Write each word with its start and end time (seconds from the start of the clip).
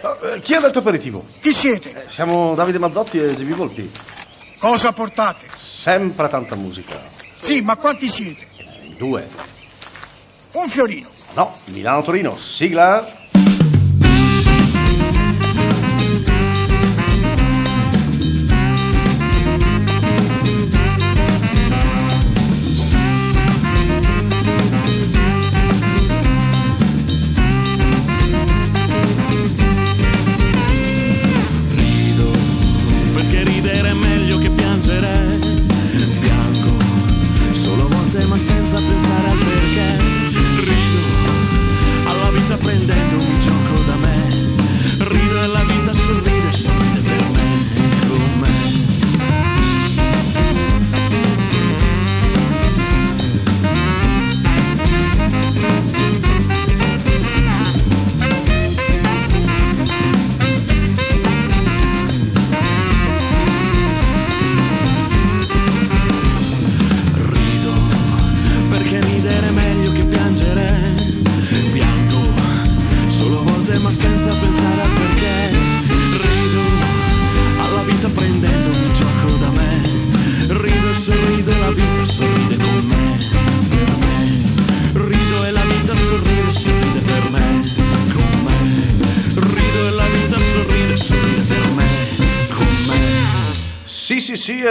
Eh, 0.00 0.40
Chi 0.40 0.54
ha 0.54 0.60
detto 0.60 0.78
aperitivo? 0.78 1.26
Chi 1.40 1.52
siete? 1.52 1.90
Eh, 1.90 2.08
Siamo 2.08 2.54
Davide 2.54 2.78
Mazzotti 2.78 3.18
e 3.20 3.34
GB 3.34 3.54
Volpi. 3.54 3.90
Cosa 4.58 4.92
portate? 4.92 5.46
Sempre 5.54 6.28
tanta 6.28 6.54
musica. 6.56 7.00
Sì, 7.40 7.60
ma 7.60 7.76
quanti 7.76 8.08
siete? 8.08 8.46
Due. 8.96 9.28
Un 10.52 10.68
fiorino. 10.68 11.08
No, 11.34 11.56
Milano-Torino, 11.66 12.36
sigla. 12.36 13.17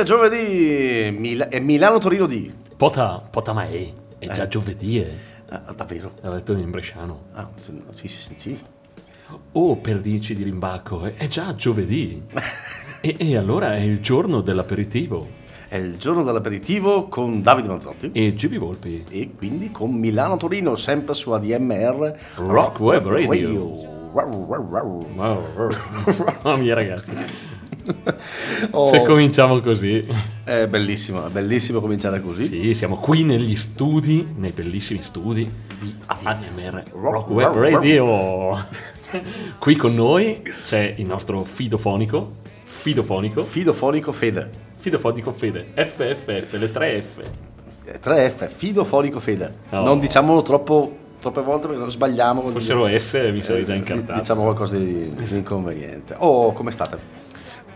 Giovedì. 0.07 1.11
Mil- 1.15 1.41
è 1.43 1.59
Milano-Torino 1.59 2.25
di. 2.25 2.51
Pota, 2.75 3.21
pota 3.29 3.53
ma 3.53 3.67
è, 3.67 3.91
è 4.17 4.29
già 4.29 4.47
giovedì, 4.47 4.99
eh. 4.99 5.11
Ah, 5.49 5.73
davvero? 5.75 6.13
L'ha 6.21 6.31
detto 6.35 6.53
in 6.53 6.71
bresciano. 6.71 7.25
Ah, 7.33 7.49
sì, 7.55 8.07
sì, 8.07 8.07
sì, 8.07 8.35
sì. 8.37 8.59
Oh, 9.51 9.75
per 9.75 9.99
dici 9.99 10.33
di 10.33 10.43
rimbacco, 10.43 11.01
è- 11.03 11.15
è 11.15 11.27
già 11.27 11.53
giovedì. 11.55 12.23
e, 13.01 13.15
e 13.17 13.37
allora 13.37 13.75
è 13.75 13.81
il 13.81 13.99
giorno 13.99 14.41
dell'aperitivo. 14.41 15.45
È 15.67 15.75
il 15.75 15.97
giorno 15.97 16.23
dell'aperitivo 16.23 17.07
con 17.09 17.41
Davide 17.41 17.67
Mazzotti. 17.67 18.11
E 18.13 18.33
GB 18.33 18.55
Volpi. 18.55 19.03
E 19.09 19.31
quindi 19.37 19.69
con 19.69 19.91
Milano-Torino, 19.91 20.77
sempre 20.77 21.13
su 21.13 21.31
ADMR 21.31 22.15
Rock 22.35 22.79
Web 22.79 23.05
Radio. 23.07 23.95
Rau, 24.13 24.47
rau. 24.71 24.99
Wow, 25.15 25.43
Mamma 26.43 26.57
mia 26.57 26.73
ragazzi, 26.73 27.11
Oh, 28.71 28.89
se 28.89 29.01
cominciamo 29.03 29.59
così. 29.61 30.05
È 30.43 30.67
bellissimo, 30.67 31.25
è 31.25 31.29
bellissimo 31.29 31.79
cominciare 31.79 32.21
così. 32.21 32.45
Sì, 32.47 32.73
siamo 32.73 32.97
qui 32.97 33.23
negli 33.23 33.55
studi, 33.55 34.27
nei 34.35 34.51
bellissimi 34.51 35.01
studi 35.03 35.49
di 35.79 35.93
ADMR 36.05 36.83
Rock 36.93 37.29
Web 37.29 37.55
Radio. 37.55 38.65
Qui 39.57 39.75
con 39.77 39.93
noi 39.95 40.41
c'è 40.65 40.95
il 40.97 41.05
nostro 41.07 41.41
fidofonico, 41.41 42.33
fidofonico, 42.63 43.43
Fidofonico 43.43 44.11
Fede. 44.11 44.49
fidofonico 44.77 45.31
Fede, 45.31 45.65
FFF, 45.73 46.53
le 46.53 46.71
3 46.71 47.01
F. 47.01 47.19
Eh, 47.85 47.99
3F, 48.03 48.49
Fidofonico 48.49 49.21
Fede. 49.21 49.53
No. 49.69 49.83
Non 49.83 49.99
diciamolo 49.99 50.41
troppo, 50.41 50.93
troppe 51.21 51.41
volte 51.41 51.67
perché 51.67 51.81
non 51.81 51.89
sbagliamo. 51.89 52.41
Fossero 52.51 52.85
S 52.87 53.13
mi 53.31 53.41
sarei 53.41 53.63
già 53.65 53.73
Eh, 53.73 53.77
incartato. 53.77 54.19
Diciamo 54.19 54.41
qualcosa 54.41 54.75
di, 54.75 55.13
di 55.15 55.37
inconveniente. 55.37 56.13
Oh, 56.17 56.51
come 56.51 56.71
state? 56.71 56.97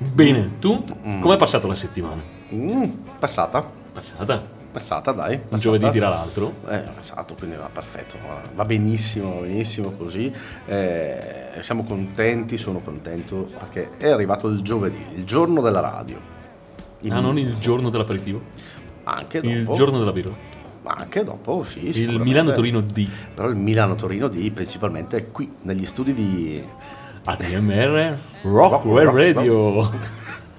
Bene, 0.03 0.57
tu 0.59 0.83
come 1.21 1.35
è 1.35 1.37
passato 1.37 1.67
la 1.67 1.75
settimana? 1.75 2.21
Mm, 2.53 2.83
passata, 3.19 3.63
Passata? 3.93 4.43
passata 4.71 5.11
dai. 5.11 5.35
Un 5.35 5.39
passata. 5.41 5.61
giovedì 5.61 5.89
tira 5.91 6.09
l'altro? 6.09 6.53
Eh, 6.67 6.81
esatto, 6.99 7.35
quindi 7.37 7.55
va 7.55 7.69
perfetto, 7.71 8.17
va- 8.55 8.63
benissimo, 8.65 9.35
va 9.35 9.41
benissimo 9.41 9.91
così. 9.91 10.33
Eh, 10.65 11.19
siamo 11.59 11.83
contenti, 11.83 12.57
sono 12.57 12.79
contento 12.79 13.47
perché 13.59 13.91
è 13.97 14.09
arrivato 14.09 14.47
il 14.47 14.61
giovedì, 14.63 15.03
il 15.15 15.23
giorno 15.23 15.61
della 15.61 15.81
radio. 15.81 16.17
Il- 17.01 17.11
Ah, 17.11 17.19
non 17.19 17.37
il 17.37 17.53
giorno 17.53 17.89
dell'aperitivo? 17.89 18.41
Anche 19.03 19.39
dopo. 19.41 19.53
Il 19.53 19.67
giorno 19.77 19.99
della 19.99 20.11
birra? 20.11 20.33
Anche 20.83 21.23
dopo, 21.23 21.63
sì. 21.63 21.87
Il. 21.89 22.19
Milano-Torino 22.19 22.81
D. 22.81 23.07
Però 23.35 23.47
il 23.47 23.55
Milano-Torino 23.55 24.27
di 24.27 24.49
principalmente 24.49 25.27
qui, 25.31 25.47
negli 25.61 25.85
studi 25.85 26.13
di... 26.15 26.63
ADMR 27.25 28.17
Rock 28.43 28.85
Web 28.85 29.13
Radio. 29.13 29.91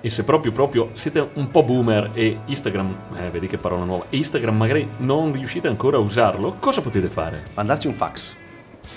E 0.00 0.10
se 0.10 0.22
proprio 0.22 0.52
proprio 0.52 0.90
siete 0.94 1.28
un 1.34 1.50
po' 1.50 1.64
boomer 1.64 2.10
e 2.14 2.38
Instagram, 2.44 2.96
eh, 3.16 3.30
vedi 3.30 3.48
che 3.48 3.56
parola 3.56 3.82
nuova, 3.82 4.04
e 4.10 4.16
Instagram 4.18 4.56
magari 4.56 4.88
non 4.98 5.32
riuscite 5.32 5.66
ancora 5.66 5.96
a 5.96 6.00
usarlo, 6.00 6.54
cosa 6.60 6.80
potete 6.80 7.08
fare? 7.08 7.42
Mandarci 7.54 7.88
un 7.88 7.94
fax. 7.94 8.37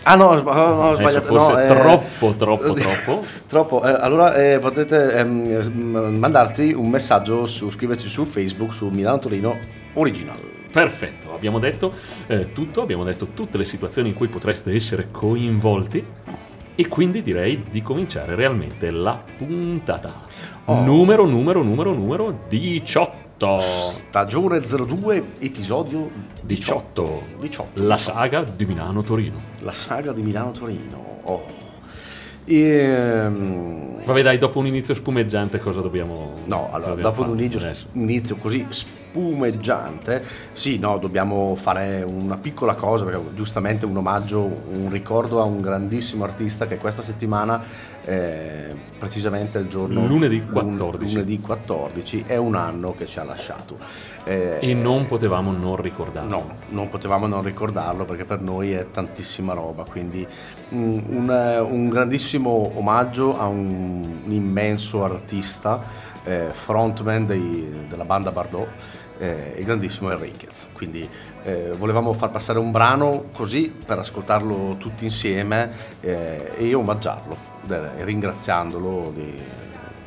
Ah 0.03 0.15
no, 0.15 0.29
ho 0.29 0.37
sba- 0.37 0.53
no, 0.53 0.61
ho 0.61 0.87
Adesso 0.91 1.01
sbagliato. 1.01 1.25
forse 1.25 1.51
no, 1.51 1.59
eh, 1.59 1.67
troppo, 1.67 2.35
troppo, 2.35 2.73
troppo. 2.73 3.25
Troppo. 3.47 3.83
Eh, 3.83 3.95
allora 3.99 4.33
eh, 4.35 4.59
potete 4.59 5.13
ehm, 5.13 5.43
eh, 5.45 5.69
mandarci 5.69 6.71
un 6.73 6.89
messaggio 6.89 7.45
su, 7.45 7.69
scriverci 7.69 8.07
su 8.07 8.23
Facebook 8.25 8.73
su 8.73 8.87
Milano 8.87 9.19
Torino 9.19 9.57
Original. 9.93 10.37
Perfetto, 10.71 11.33
abbiamo 11.33 11.59
detto 11.59 11.93
eh, 12.27 12.53
tutto, 12.53 12.81
abbiamo 12.81 13.03
detto 13.03 13.27
tutte 13.33 13.57
le 13.57 13.65
situazioni 13.65 14.09
in 14.09 14.15
cui 14.15 14.29
potreste 14.29 14.73
essere 14.73 15.09
coinvolti 15.11 16.03
e 16.73 16.87
quindi 16.87 17.21
direi 17.21 17.61
di 17.69 17.81
cominciare 17.81 18.33
realmente 18.35 18.89
la 18.89 19.21
puntata. 19.37 20.11
Oh. 20.65 20.81
Numero, 20.81 21.25
numero, 21.25 21.61
numero, 21.61 21.93
numero 21.93 22.45
18. 22.47 23.20
Stagione 23.59 24.59
02, 24.59 25.23
episodio 25.39 26.11
18. 26.43 27.23
18. 27.39 27.69
La 27.81 27.97
saga 27.97 28.43
di 28.43 28.65
Milano-Torino. 28.67 29.41
La 29.61 29.71
saga 29.71 30.11
di 30.11 30.21
Milano 30.21 30.51
Torino. 30.51 31.19
Oh. 31.23 31.45
Ehm, 32.45 34.03
Vabbè 34.05 34.21
dai, 34.21 34.37
dopo 34.37 34.59
un 34.59 34.67
inizio 34.67 34.93
spumeggiante 34.93 35.59
cosa 35.59 35.81
dobbiamo... 35.81 36.41
No, 36.45 36.69
allora, 36.71 36.89
dobbiamo 36.89 37.09
dopo 37.09 37.23
un 37.23 37.39
inizio, 37.39 37.73
inizio 37.93 38.35
così 38.35 38.65
spumeggiante, 38.69 40.23
sì, 40.53 40.77
no, 40.77 40.97
dobbiamo 40.97 41.55
fare 41.55 42.03
una 42.03 42.37
piccola 42.37 42.75
cosa, 42.75 43.05
perché 43.05 43.21
giustamente 43.35 43.85
un 43.85 43.97
omaggio, 43.97 44.39
un 44.41 44.89
ricordo 44.91 45.41
a 45.41 45.45
un 45.45 45.61
grandissimo 45.61 46.23
artista 46.23 46.67
che 46.67 46.77
questa 46.77 47.01
settimana, 47.01 47.63
eh, 48.05 48.67
precisamente 48.97 49.57
il 49.59 49.67
giorno... 49.67 50.05
Lunedì 50.05 50.39
lun- 50.39 50.51
14. 50.77 51.13
Lunedì 51.15 51.39
14, 51.39 52.23
è 52.27 52.37
un 52.37 52.55
anno 52.55 52.93
che 52.95 53.05
ci 53.05 53.19
ha 53.19 53.23
lasciato. 53.23 53.77
Eh, 54.23 54.57
E 54.59 54.73
non 54.73 55.07
potevamo 55.07 55.51
non 55.51 55.75
ricordarlo. 55.77 56.29
No, 56.29 56.55
non 56.69 56.89
potevamo 56.89 57.27
non 57.27 57.43
ricordarlo 57.43 58.05
perché 58.05 58.25
per 58.25 58.41
noi 58.41 58.71
è 58.73 58.87
tantissima 58.91 59.53
roba, 59.53 59.83
quindi 59.89 60.25
mm, 60.73 60.99
un, 61.07 61.29
eh, 61.31 61.59
un 61.59 61.89
grandissimo 61.89 62.71
omaggio 62.75 63.39
a 63.39 63.45
un, 63.47 64.19
un 64.25 64.31
immenso 64.31 65.03
artista, 65.03 65.83
eh, 66.23 66.47
frontman 66.53 67.25
dei- 67.25 67.85
della 67.89 68.05
banda 68.05 68.31
Bardot, 68.31 68.67
eh, 69.19 69.55
il 69.57 69.65
grandissimo 69.65 70.11
Enriquez. 70.11 70.67
Quindi 70.73 71.07
eh, 71.43 71.71
volevamo 71.77 72.13
far 72.13 72.29
passare 72.31 72.59
un 72.59 72.71
brano 72.71 73.25
così 73.33 73.73
per 73.85 73.99
ascoltarlo 73.99 74.75
tutti 74.77 75.05
insieme 75.05 75.71
eh, 76.01 76.51
e 76.57 76.73
omaggiarlo, 76.73 77.35
ringraziandolo 77.67 79.11
di, 79.13 79.33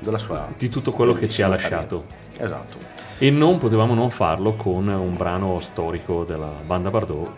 della 0.00 0.18
sua... 0.18 0.48
Di 0.56 0.68
tutto 0.68 0.92
quello 0.92 1.12
che 1.14 1.28
ci 1.28 1.42
ha 1.42 1.48
lasciato. 1.48 2.04
carriera. 2.06 2.44
Esatto. 2.44 2.76
E 3.18 3.30
non 3.30 3.58
potevamo 3.58 3.94
non 3.94 4.10
farlo 4.10 4.54
con 4.54 4.88
un 4.88 5.16
brano 5.16 5.60
storico 5.60 6.24
della 6.24 6.52
banda 6.66 6.90
Bardot 6.90 7.30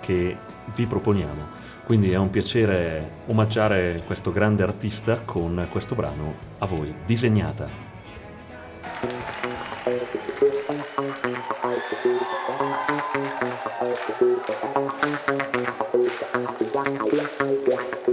che 0.00 0.36
vi 0.74 0.86
proponiamo. 0.86 1.62
Quindi 1.84 2.12
è 2.12 2.16
un 2.16 2.30
piacere 2.30 3.10
omaggiare 3.26 4.02
questo 4.06 4.32
grande 4.32 4.62
artista 4.62 5.20
con 5.24 5.66
questo 5.70 5.94
brano 5.94 6.34
a 6.58 6.66
voi, 6.66 6.94
disegnata. 7.04 7.68
Devo 17.64 18.03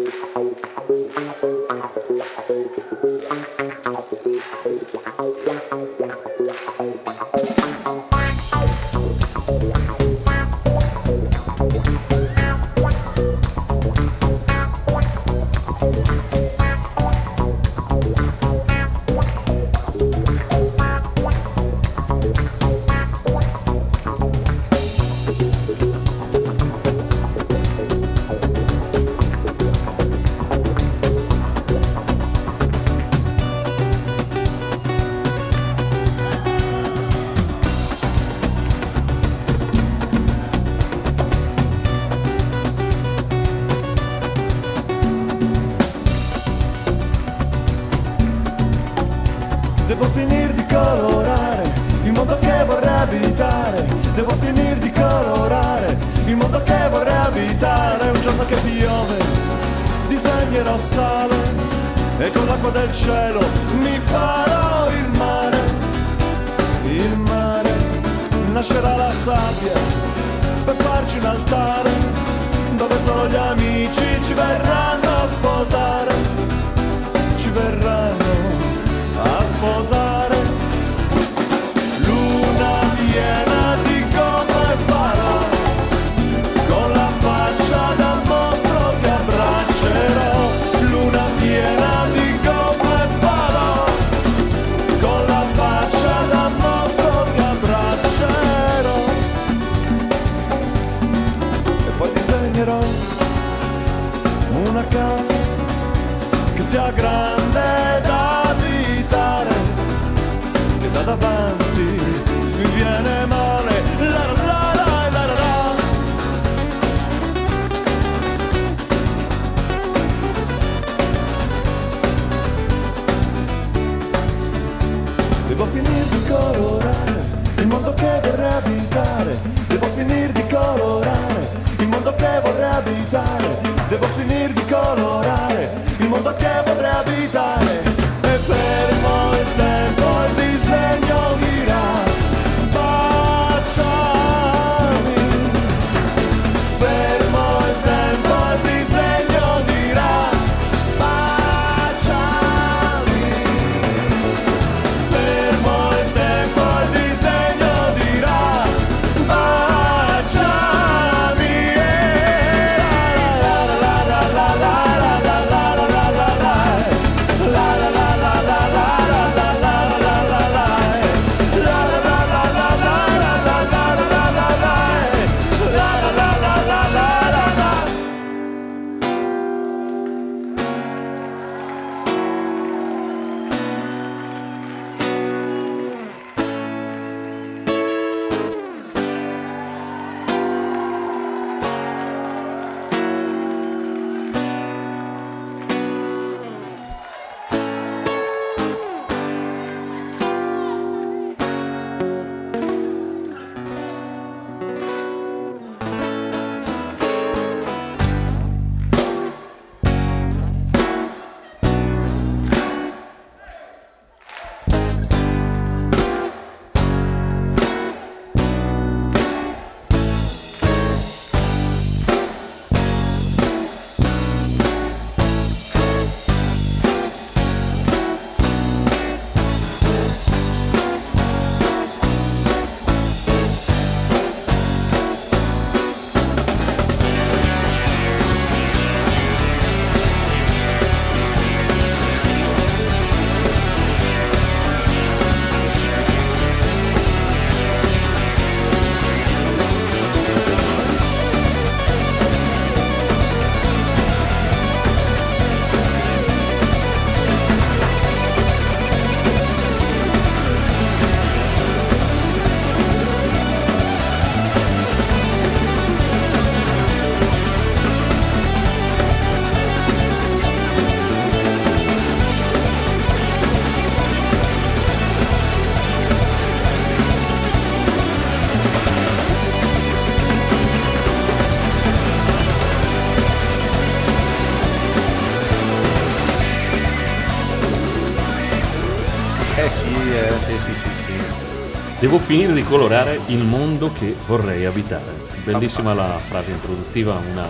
Devo 292.11 292.23
finire 292.25 292.51
di 292.51 292.63
colorare 292.63 293.21
il 293.27 293.41
mondo 293.41 293.89
che 293.93 294.13
vorrei 294.27 294.65
abitare. 294.65 295.13
Bellissima 295.45 295.93
la 295.93 296.17
frase 296.17 296.51
introduttiva, 296.51 297.15
una 297.15 297.47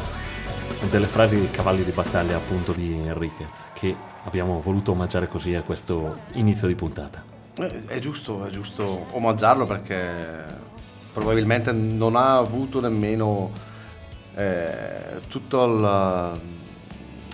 delle 0.88 1.08
frasi 1.08 1.34
dei 1.34 1.50
cavalli 1.50 1.84
di 1.84 1.90
battaglia 1.90 2.36
appunto 2.36 2.72
di 2.72 2.94
Enriquez, 2.94 3.50
che 3.74 3.96
abbiamo 4.24 4.62
voluto 4.62 4.92
omaggiare 4.92 5.28
così 5.28 5.56
a 5.56 5.64
questo 5.64 6.16
inizio 6.34 6.68
di 6.68 6.76
puntata. 6.76 7.24
Eh, 7.56 7.86
È 7.88 7.98
giusto, 7.98 8.46
è 8.46 8.52
giusto 8.52 9.08
omaggiarlo 9.14 9.66
perché 9.66 10.44
probabilmente 11.12 11.72
non 11.72 12.16
ha 12.16 12.38
avuto 12.38 12.80
nemmeno 12.80 13.50
eh, 14.36 15.22
tutta 15.28 15.66
la, 15.66 16.40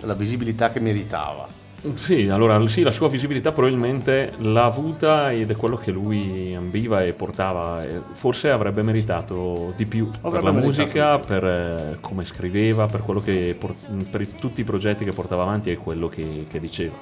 la 0.00 0.14
visibilità 0.14 0.72
che 0.72 0.80
meritava. 0.80 1.57
Sì, 1.94 2.28
allora 2.28 2.66
sì, 2.66 2.82
la 2.82 2.90
sua 2.90 3.08
visibilità 3.08 3.52
probabilmente 3.52 4.32
l'ha 4.38 4.64
avuta 4.64 5.30
ed 5.32 5.48
è 5.50 5.54
quello 5.56 5.76
che 5.76 5.92
lui 5.92 6.52
ambiva 6.54 7.04
e 7.04 7.12
portava. 7.12 7.84
Forse 8.14 8.50
avrebbe 8.50 8.82
meritato 8.82 9.72
di 9.76 9.86
più 9.86 10.06
per 10.10 10.18
Avrebbe 10.22 10.44
la 10.46 10.52
meritato 10.52 10.66
musica, 10.66 11.18
per 11.20 11.44
eh, 11.44 11.98
come 12.00 12.24
scriveva, 12.24 12.86
per, 12.86 13.02
quello 13.02 13.20
che 13.20 13.56
per 14.10 14.26
tutti 14.32 14.60
i 14.60 14.64
progetti 14.64 15.04
che 15.04 15.12
portava 15.12 15.42
avanti 15.42 15.70
e 15.70 15.76
quello 15.76 16.08
che, 16.08 16.46
che 16.48 16.58
diceva. 16.58 16.96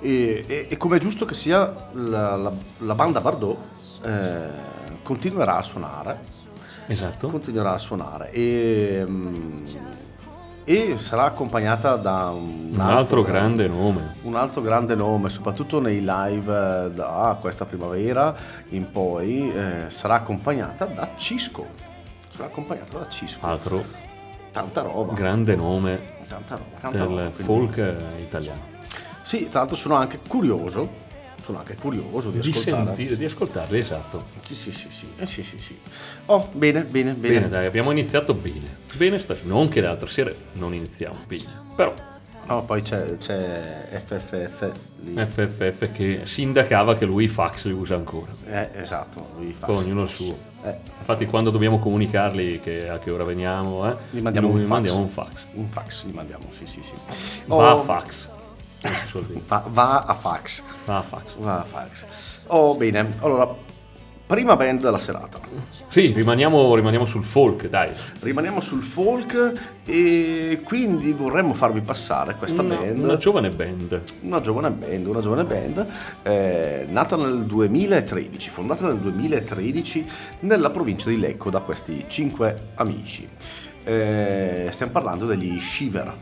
E, 0.00 0.44
e, 0.46 0.66
e 0.68 0.76
come 0.76 0.96
è 0.96 1.00
giusto 1.00 1.24
che 1.24 1.34
sia, 1.34 1.88
la, 1.92 2.36
la- 2.36 2.52
la 2.78 2.94
banda 2.94 3.20
Bardot 3.20 3.58
eh, 4.04 4.48
continuerà 5.02 5.56
a 5.56 5.62
suonare, 5.62 6.18
Esatto. 6.86 7.28
continuerà 7.28 7.74
a 7.74 7.78
suonare 7.78 8.30
e, 8.30 9.04
mm, 9.06 9.64
e 10.70 10.98
sarà 10.98 11.24
accompagnata 11.24 11.96
da 11.96 12.30
un, 12.30 12.70
Un 12.72 12.80
altro 12.80 13.24
grande 13.24 13.66
nome. 13.66 14.14
un 14.22 14.36
altro 14.36 14.60
grande 14.60 14.94
nome, 14.94 15.28
soprattutto 15.28 15.80
nei 15.80 15.98
live 15.98 16.84
eh, 16.86 16.90
da 16.92 17.36
questa 17.40 17.64
primavera 17.64 18.32
in 18.68 18.88
poi, 18.92 19.52
eh, 19.52 19.86
sarà 19.88 20.14
accompagnata 20.14 20.84
da 20.84 21.08
Cisco. 21.16 21.66
Sarà 22.30 22.44
accompagnata 22.44 22.98
da 22.98 23.08
Cisco. 23.08 23.44
Altro 23.44 23.84
Tanta 24.52 24.82
roba. 24.82 25.12
grande 25.12 25.56
nome 25.56 26.18
tanta 26.28 26.54
roba, 26.54 26.76
tanta 26.78 26.98
del 27.04 27.16
roba, 27.16 27.30
folk 27.32 27.76
eh, 27.76 27.96
italiano. 28.20 28.60
Sì, 29.24 29.48
tra 29.48 29.60
l'altro 29.60 29.76
sono 29.76 29.96
anche 29.96 30.20
curioso. 30.28 31.08
Sono 31.50 31.58
anche 31.58 31.74
curioso 31.74 32.30
di 32.30 32.38
Di, 32.38 32.50
ascoltare. 32.50 32.84
sentire, 32.86 33.16
di 33.16 33.24
ascoltarli, 33.24 33.78
esatto. 33.80 34.26
Sì, 34.44 34.54
sì, 34.54 34.70
sì, 34.70 34.86
sì. 34.88 35.06
Eh, 35.18 35.26
sì, 35.26 35.42
sì, 35.42 35.58
sì. 35.58 35.76
Oh, 36.26 36.48
bene, 36.52 36.82
bene, 36.84 37.12
bene. 37.14 37.34
Bene, 37.34 37.48
dai, 37.48 37.66
abbiamo 37.66 37.90
iniziato 37.90 38.34
bene. 38.34 38.76
Bene, 38.94 39.18
stasera. 39.18 39.48
Non 39.48 39.68
che 39.68 39.80
le 39.80 39.88
altre 39.88 40.08
sere 40.08 40.36
non 40.52 40.72
iniziamo 40.74 41.16
bene. 41.26 41.44
Però 41.74 41.92
No, 42.46 42.64
poi 42.64 42.82
c'è, 42.82 43.16
c'è 43.16 44.00
FFF 44.04 44.70
lì. 45.02 45.14
FFF 45.14 45.92
che 45.92 46.20
sindacava 46.24 46.94
che 46.94 47.04
lui 47.04 47.24
i 47.24 47.28
fax 47.28 47.64
li 47.66 47.72
usa 47.72 47.94
ancora. 47.96 48.30
Eh, 48.48 48.70
esatto, 48.74 49.30
lui 49.36 49.52
fa. 49.52 49.66
Poi 49.66 49.76
ognuno 49.76 50.02
il 50.02 50.08
suo. 50.08 50.36
Eh, 50.64 50.74
Infatti 50.98 51.26
quando 51.26 51.50
dobbiamo 51.50 51.78
comunicarli 51.80 52.60
che 52.60 52.88
a 52.88 52.98
che 52.98 53.10
ora 53.10 53.22
veniamo, 53.24 53.88
eh, 53.90 53.96
Gli 54.10 54.20
mandiamo 54.20 54.48
lui 54.48 54.60
un 54.62 54.66
fax. 54.66 54.70
mandiamo 54.72 54.98
un 55.00 55.08
fax. 55.08 55.28
un 55.52 55.68
fax 55.68 56.06
gli 56.06 56.12
mandiamo, 56.14 56.44
sì, 56.56 56.66
sì, 56.66 56.82
sì. 56.82 56.92
Va 57.46 57.68
a 57.70 57.74
Oh, 57.74 57.82
fax. 57.82 58.28
Va, 59.46 59.64
va 59.68 60.04
a 60.04 60.14
fax. 60.14 60.62
Va 60.86 60.98
a 60.98 61.02
fax. 61.02 61.34
Va 61.38 61.60
a 61.60 61.64
fax. 61.64 62.04
Oh, 62.46 62.74
bene. 62.76 63.16
Allora, 63.20 63.54
prima 64.26 64.56
band 64.56 64.80
della 64.80 64.98
serata. 64.98 65.38
Sì, 65.88 66.12
rimaniamo, 66.12 66.74
rimaniamo 66.74 67.04
sul 67.04 67.24
folk, 67.24 67.68
dai. 67.68 67.92
Rimaniamo 68.20 68.60
sul 68.60 68.82
folk 68.82 69.52
e 69.84 70.60
quindi 70.64 71.12
vorremmo 71.12 71.52
farvi 71.52 71.80
passare 71.80 72.36
questa 72.36 72.62
Una, 72.62 72.76
band. 72.76 72.98
una 73.02 73.16
giovane 73.16 73.50
band. 73.50 74.02
Una 74.22 74.40
giovane 74.40 74.70
band, 74.70 75.06
una 75.06 75.20
giovane 75.20 75.44
band 75.44 75.86
eh, 76.22 76.86
nata 76.88 77.16
nel 77.16 77.44
2013, 77.44 78.50
fondata 78.50 78.86
nel 78.86 78.98
2013 78.98 80.08
nella 80.40 80.70
provincia 80.70 81.08
di 81.10 81.18
Lecco 81.18 81.50
da 81.50 81.60
questi 81.60 82.04
cinque 82.08 82.68
amici. 82.76 83.28
Eh, 83.82 84.68
stiamo 84.70 84.92
parlando 84.92 85.26
degli 85.26 85.58
Shiver. 85.60 86.14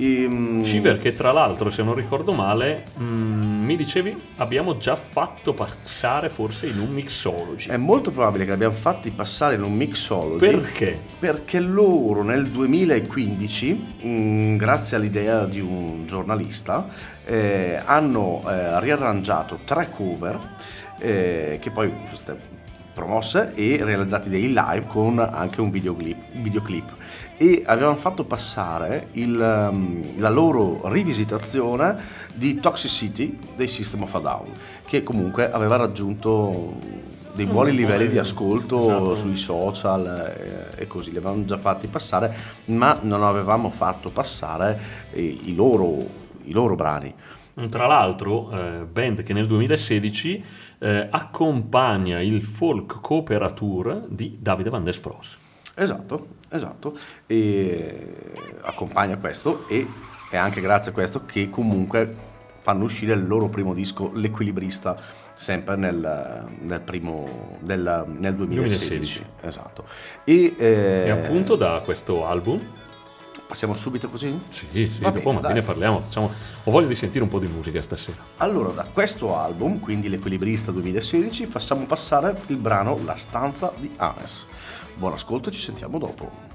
Ehm, 0.00 0.64
Shiver 0.64 0.98
che 0.98 1.14
tra 1.14 1.30
l'altro, 1.30 1.70
se 1.70 1.82
non 1.82 1.94
ricordo 1.94 2.32
male, 2.32 2.84
mm, 2.98 3.64
mi 3.64 3.76
dicevi, 3.76 4.16
abbiamo 4.36 4.78
già 4.78 4.96
fatto 4.96 5.52
passare 5.52 6.30
forse 6.30 6.66
in 6.66 6.80
un 6.80 6.88
mixology. 6.88 7.68
È 7.68 7.76
molto 7.76 8.10
probabile 8.10 8.46
che 8.46 8.52
abbiamo 8.52 8.74
fatti 8.74 9.10
passare 9.10 9.56
in 9.56 9.62
un 9.62 9.74
mixology 9.74 10.38
Perché? 10.38 10.98
perché 11.18 11.60
loro 11.60 12.22
nel 12.22 12.48
2015, 12.48 13.72
mh, 14.00 14.56
grazie 14.56 14.96
all'idea 14.96 15.44
di 15.44 15.60
un 15.60 16.06
giornalista, 16.06 16.88
eh, 17.26 17.80
hanno 17.84 18.42
eh, 18.48 18.80
riarrangiato 18.80 19.58
tre 19.64 19.90
cover 19.94 20.38
eh, 20.98 21.58
che 21.60 21.70
poi 21.70 21.92
sono 22.06 22.16
state 22.16 22.58
promosse 22.92 23.52
e 23.54 23.78
realizzati 23.82 24.28
dei 24.28 24.48
live 24.48 24.84
con 24.86 25.18
anche 25.18 25.60
un 25.60 25.70
videoclip, 25.70 26.16
videoclip. 26.32 26.98
E 27.42 27.62
avevano 27.64 27.96
fatto 27.96 28.24
passare 28.24 29.08
il, 29.12 29.34
um, 29.34 30.18
la 30.18 30.28
loro 30.28 30.86
rivisitazione 30.90 31.96
di 32.34 32.56
Toxicity 32.56 33.38
dei 33.56 33.66
System 33.66 34.02
of 34.02 34.14
a 34.14 34.18
Down 34.18 34.48
che 34.84 35.02
comunque 35.02 35.50
aveva 35.50 35.76
raggiunto 35.76 36.74
dei 37.32 37.46
buoni 37.46 37.72
livelli 37.72 38.08
di 38.08 38.18
ascolto 38.18 38.84
Esatto. 38.90 39.16
sui 39.16 39.36
social 39.36 40.34
eh, 40.76 40.82
e 40.82 40.86
così 40.86 41.12
li 41.12 41.16
avevamo 41.16 41.46
già 41.46 41.56
fatti 41.56 41.86
passare 41.86 42.36
ma 42.66 42.98
non 43.00 43.22
avevamo 43.22 43.70
fatto 43.70 44.10
passare 44.10 44.78
eh, 45.12 45.22
i, 45.22 45.54
loro, 45.54 45.96
i 46.44 46.52
loro 46.52 46.74
brani 46.74 47.14
Tra 47.70 47.86
l'altro, 47.86 48.50
eh, 48.52 48.84
band 48.84 49.22
che 49.22 49.32
nel 49.32 49.46
2016 49.46 50.44
eh, 50.78 51.06
accompagna 51.10 52.20
il 52.20 52.42
folk 52.42 53.00
cooperatur 53.00 54.08
di 54.08 54.36
Davide 54.38 54.68
Van 54.68 54.84
der 54.84 54.94
Spross. 54.94 55.39
Esatto, 55.82 56.26
esatto. 56.50 56.96
E 57.26 58.14
accompagna 58.62 59.16
questo 59.16 59.66
e 59.68 59.86
è 60.30 60.36
anche 60.36 60.60
grazie 60.60 60.90
a 60.90 60.94
questo 60.94 61.24
che 61.24 61.48
comunque 61.48 62.28
fanno 62.60 62.84
uscire 62.84 63.14
il 63.14 63.26
loro 63.26 63.48
primo 63.48 63.72
disco, 63.72 64.10
L'Equilibrista, 64.14 64.96
sempre 65.34 65.76
nel, 65.76 66.46
nel 66.60 66.80
primo, 66.80 67.56
del, 67.60 68.04
nel 68.18 68.34
2016. 68.34 68.88
2016. 68.88 69.24
Esatto. 69.40 69.84
E, 70.24 70.54
eh, 70.58 71.04
E 71.06 71.10
appunto 71.10 71.56
da 71.56 71.80
questo 71.82 72.26
album, 72.26 72.60
passiamo 73.46 73.74
subito 73.74 74.10
così? 74.10 74.38
sì, 74.50 74.66
sì, 74.70 75.00
Va 75.00 75.08
dopo 75.08 75.30
bene, 75.30 75.40
mattina 75.40 75.54
dai. 75.54 75.62
parliamo, 75.62 76.00
facciamo, 76.02 76.32
ho 76.64 76.70
voglia 76.70 76.88
di 76.88 76.94
sentire 76.94 77.24
un 77.24 77.30
po' 77.30 77.38
di 77.38 77.48
musica 77.48 77.80
stasera. 77.80 78.18
Allora, 78.36 78.68
da 78.70 78.84
questo 78.92 79.34
album, 79.34 79.80
quindi 79.80 80.10
L'Equilibrista 80.10 80.70
2016, 80.70 81.46
facciamo 81.46 81.86
passare 81.86 82.38
il 82.48 82.56
brano 82.56 82.98
La 83.06 83.16
stanza 83.16 83.72
di 83.78 83.90
Ames. 83.96 84.46
Buon 84.94 85.12
ascolto 85.12 85.50
ci 85.50 85.60
sentiamo 85.60 85.98
dopo. 85.98 86.49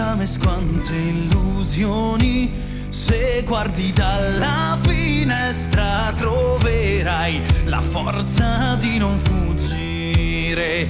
Di 0.00 0.06
Ames 0.06 0.38
quante 0.38 0.94
illusioni. 0.94 2.50
Se 2.88 3.42
guardi 3.46 3.92
dalla 3.92 4.78
finestra 4.80 6.12
troverai 6.16 7.40
la 7.64 7.80
forza 7.82 8.76
di 8.80 8.96
non 8.96 9.18
fuggire. 9.18 10.88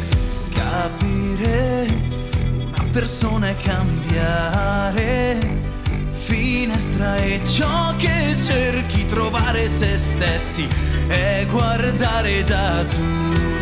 Capire 0.53 1.89
persona 2.93 3.49
è 3.49 3.57
cambiare. 3.57 5.39
Finestra 6.23 7.17
e 7.17 7.41
ciò 7.45 7.95
che 7.97 8.37
cerchi 8.41 9.07
trovare 9.07 9.69
se 9.69 9.97
stessi 9.97 10.69
è 11.09 11.47
guardare 11.51 12.45
da 12.45 12.85
tutte 12.85 13.60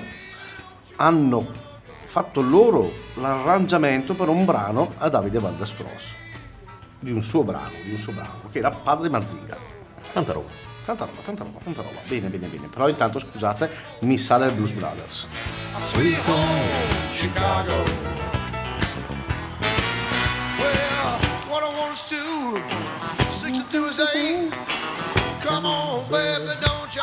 hanno 0.97 1.47
fatto 2.05 2.41
loro 2.41 2.91
l'arrangiamento 3.15 4.13
per 4.13 4.27
un 4.29 4.45
brano 4.45 4.93
a 4.99 5.09
Davide 5.09 5.39
Van 5.39 5.57
der 5.57 5.65
Spross, 5.67 6.13
di 6.99 7.11
un 7.11 7.21
suo 7.21 7.43
brano, 7.43 7.71
di 7.83 7.91
un 7.91 7.97
suo 7.97 8.13
brano, 8.13 8.43
che 8.51 8.59
era 8.59 8.71
Padre 8.71 9.09
Mazinga. 9.09 9.57
Tanta 10.11 10.33
roba. 10.33 10.49
Tanta 10.85 11.05
roba, 11.05 11.21
tanta 11.25 11.43
roba, 11.43 11.59
tanta 11.63 11.81
roba. 11.81 11.99
Bene, 12.07 12.29
bene, 12.29 12.47
bene. 12.47 12.67
Però 12.67 12.87
intanto 12.87 13.19
scusate, 13.19 13.69
mi 14.01 14.17
sale 14.17 14.47
il 14.47 14.53
Blues 14.53 14.71
Brothers. 14.73 15.25
Sweet 15.77 16.19
home, 16.25 16.61
Chicago. 17.11 17.83
Well, 20.59 21.19
what 21.49 21.63
I 21.63 21.69
want 21.75 21.91
us 21.91 22.07
to, 22.09 22.61
six 23.31 23.57
and 23.57 23.69
two 23.69 23.87
is 23.87 23.99
eight. 23.99 24.53
Come 25.41 25.65
on, 25.65 26.07
baby, 26.09 26.53
don't 26.61 26.93
you 26.95 27.01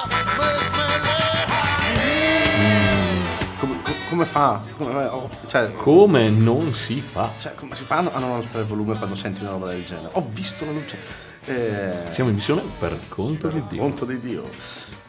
Come, 4.12 4.25
co- 4.25 4.25
come 4.25 4.25
fa? 4.25 4.61
Come, 4.77 5.05
oh, 5.07 5.31
cioè, 5.46 5.72
Come 5.75 6.29
non 6.29 6.75
si 6.75 7.01
fa? 7.01 7.31
cioè, 7.38 7.55
come 7.55 7.75
si 7.75 7.83
fa 7.85 7.96
a 7.98 8.18
non 8.18 8.33
alzare 8.33 8.61
il 8.61 8.66
volume 8.66 8.96
quando 8.98 9.14
senti 9.16 9.40
una 9.40 9.53
roba 9.53 9.68
del 9.68 9.85
genere? 9.85 10.11
Ho 10.12 10.27
visto 10.31 10.64
la 10.66 10.72
luce. 10.72 10.98
Eh, 11.46 12.07
Siamo 12.11 12.29
in 12.31 12.37
missione 12.37 12.62
per 12.79 12.98
conto 13.09 13.48
di 13.48 13.62
Dio. 13.68 13.81
conto 13.81 14.05
di 14.05 14.20
Dio. 14.20 14.48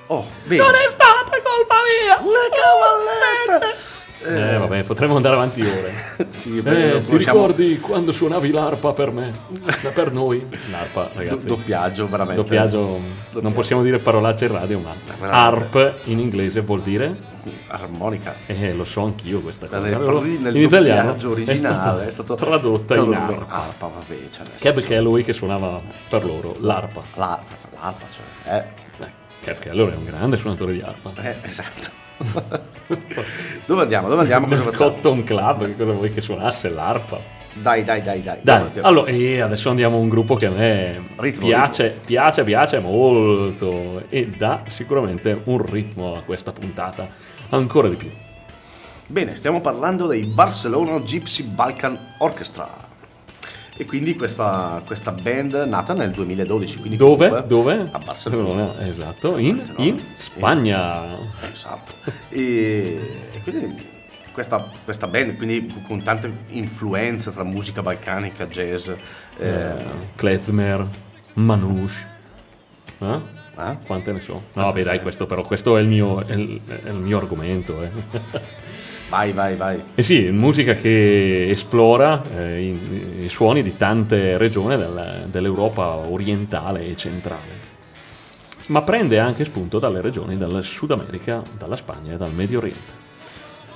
Oh, 0.08 0.26
bene. 0.46 0.63
è 0.84 0.88
stata 0.89 1.30
colpa 1.30 1.76
mia! 2.02 2.18
Le 2.22 3.58
cavallette! 3.58 3.76
Eh, 4.25 4.57
vabbè, 4.57 4.83
potremmo 4.83 5.15
andare 5.15 5.36
avanti 5.36 5.62
ore. 5.62 6.27
Sì, 6.31 6.62
beh, 6.62 6.71
Eh, 6.95 6.99
ti 6.99 7.05
conosciamo- 7.05 7.39
ricordi 7.41 7.79
quando 7.79 8.12
suonavi 8.12 8.51
l'arpa 8.51 8.93
per 8.93 9.12
me? 9.12 9.31
Per 9.93 10.12
noi? 10.12 10.45
L'arpa, 10.71 11.03
Do- 11.03 11.09
ragazzi. 11.19 11.47
doppiaggio, 11.47 12.07
veramente. 12.07 12.41
Doppiaggio, 12.41 12.77
non 12.79 13.01
Doppiaggio. 13.31 13.55
possiamo 13.55 13.83
dire 13.83 13.97
parolacce 13.99 14.45
in 14.45 14.51
radio, 14.51 14.79
ma 14.79 14.93
veramente. 15.19 15.77
ARP 15.79 15.93
in 16.05 16.19
inglese 16.19 16.62
vuol 16.62 16.81
dire, 16.81 17.15
Armonica. 17.67 18.36
eh, 18.45 18.73
lo 18.73 18.83
so 18.86 19.01
anch'io 19.03 19.41
questa 19.41 19.67
cosa. 19.67 19.79
Nel, 19.81 19.97
Però 19.97 20.21
nel 20.21 20.55
in 20.55 20.62
italiano 20.62 21.15
originale 21.25 22.07
è 22.07 22.12
stato 22.12 22.36
tradotta 22.36 22.95
in 22.95 23.05
tradotto 23.05 23.33
ARPA. 23.33 23.53
Arpa, 23.53 23.88
vabbè, 23.88 24.19
cioè, 24.31 24.45
Cab 24.59 24.73
senso- 24.75 24.88
Calloway 24.88 25.23
che 25.23 25.33
suonava 25.33 25.81
per 26.09 26.25
loro 26.25 26.55
l'ARPA. 26.59 27.01
L'arpa, 27.15 27.55
l'arpa, 27.79 28.05
cioè, 28.12 28.55
eh, 28.55 28.81
Cab 29.43 29.60
Calloway 29.60 29.93
è 29.93 29.95
un 29.97 30.06
grande 30.06 30.38
suonatore 30.38 30.73
di 30.73 30.82
arpa. 30.82 31.12
eh, 31.21 31.36
esatto. 31.43 32.01
Dove 33.65 33.82
andiamo? 33.82 34.08
Dove 34.08 34.21
andiamo? 34.21 34.47
Cosa 34.47 34.63
Nel? 34.63 34.73
Cotton 34.73 35.23
Club, 35.23 35.65
che 35.65 35.75
cosa 35.75 35.91
vuoi 35.91 36.10
che 36.10 36.21
suonasse 36.21 36.69
l'arpa? 36.69 37.19
Dai, 37.53 37.84
dai, 37.84 38.01
dai, 38.01 38.21
dai. 38.21 38.39
Dai, 38.41 38.63
allora, 38.82 39.12
e 39.12 39.39
adesso 39.41 39.69
andiamo 39.69 39.97
a 39.97 39.99
un 39.99 40.10
gruppo 40.10 40.36
che 40.36 40.47
a 40.47 40.49
me 40.49 41.10
Ritmo, 41.17 41.45
piace, 41.45 41.99
piace, 42.03 42.43
piace 42.43 42.79
molto 42.79 44.03
e 44.10 44.27
dà 44.27 44.63
sicuramente 44.69 45.39
un 45.43 45.63
ritmo 45.63 46.15
a 46.15 46.21
questa 46.21 46.51
puntata 46.51 47.08
ancora 47.49 47.89
di 47.89 47.95
più. 47.95 48.10
Bene, 49.06 49.36
stiamo 49.36 49.62
parlando 49.62 50.08
dei 50.08 50.23
Barcelona 50.23 50.99
Gypsy 50.99 51.43
Balkan 51.43 52.15
Orchestra. 52.19 52.83
E 53.75 53.86
quindi 53.86 54.15
questa, 54.15 54.81
questa 54.86 55.12
band 55.12 55.53
nata 55.67 55.93
nel 55.93 56.12
2012. 56.12 56.77
Quindi 56.79 56.95
Dove? 56.97 57.43
Dove? 57.47 57.88
A 57.91 57.97
Barcellona. 57.99 58.86
esatto, 58.88 59.38
in, 59.38 59.55
Barcellona. 59.57 59.86
in 59.86 60.01
Spagna. 60.15 61.17
Esatto. 61.51 61.93
E, 62.29 63.29
e 63.33 63.41
quindi 63.41 64.01
questa, 64.31 64.69
questa 64.83 65.07
band, 65.07 65.36
quindi 65.38 65.73
con 65.88 66.03
tante 66.03 66.31
influenze 66.49 67.33
tra 67.33 67.43
musica 67.43 67.81
balcanica, 67.81 68.45
jazz, 68.47 68.89
eh, 68.89 68.97
Eh, 69.49 69.75
Klezmer, 70.15 70.88
Manouche. 71.33 72.12
Eh? 72.99 73.19
eh? 73.57 73.77
Quante 73.88 74.12
ne 74.12 74.19
so? 74.19 74.33
No, 74.53 74.63
vabbè, 74.65 74.83
dai, 74.83 75.01
questo 75.01 75.25
però, 75.25 75.41
questo 75.43 75.77
è 75.77 75.81
il 75.81 75.88
mio, 75.88 76.19
è 76.25 76.33
il, 76.33 76.62
è 76.83 76.89
il 76.89 76.95
mio 76.95 77.17
argomento. 77.17 77.81
eh. 77.81 77.89
Vai, 79.13 79.32
vai, 79.32 79.56
vai. 79.56 79.84
E 79.93 80.02
sì, 80.02 80.32
musica 80.32 80.73
che 80.76 81.47
esplora 81.52 82.19
eh, 82.36 82.62
i, 82.63 83.26
i 83.26 83.30
suoni 83.30 83.62
di 83.62 83.78
tante 83.78 84.38
regioni 84.38 84.76
del- 84.76 85.28
dell'Europa 85.30 85.97
orientale 85.97 86.88
e 86.88 86.95
centrale, 86.95 87.62
ma 88.67 88.82
prende 88.82 89.19
anche 89.19 89.45
spunto 89.45 89.78
dalle 89.78 90.02
regioni 90.02 90.36
del 90.36 90.63
Sud 90.63 90.89
America, 90.89 91.43
dalla 91.56 91.76
Spagna 91.76 92.13
e 92.13 92.17
dal 92.17 92.34
Medio 92.34 92.58
Oriente. 92.58 93.02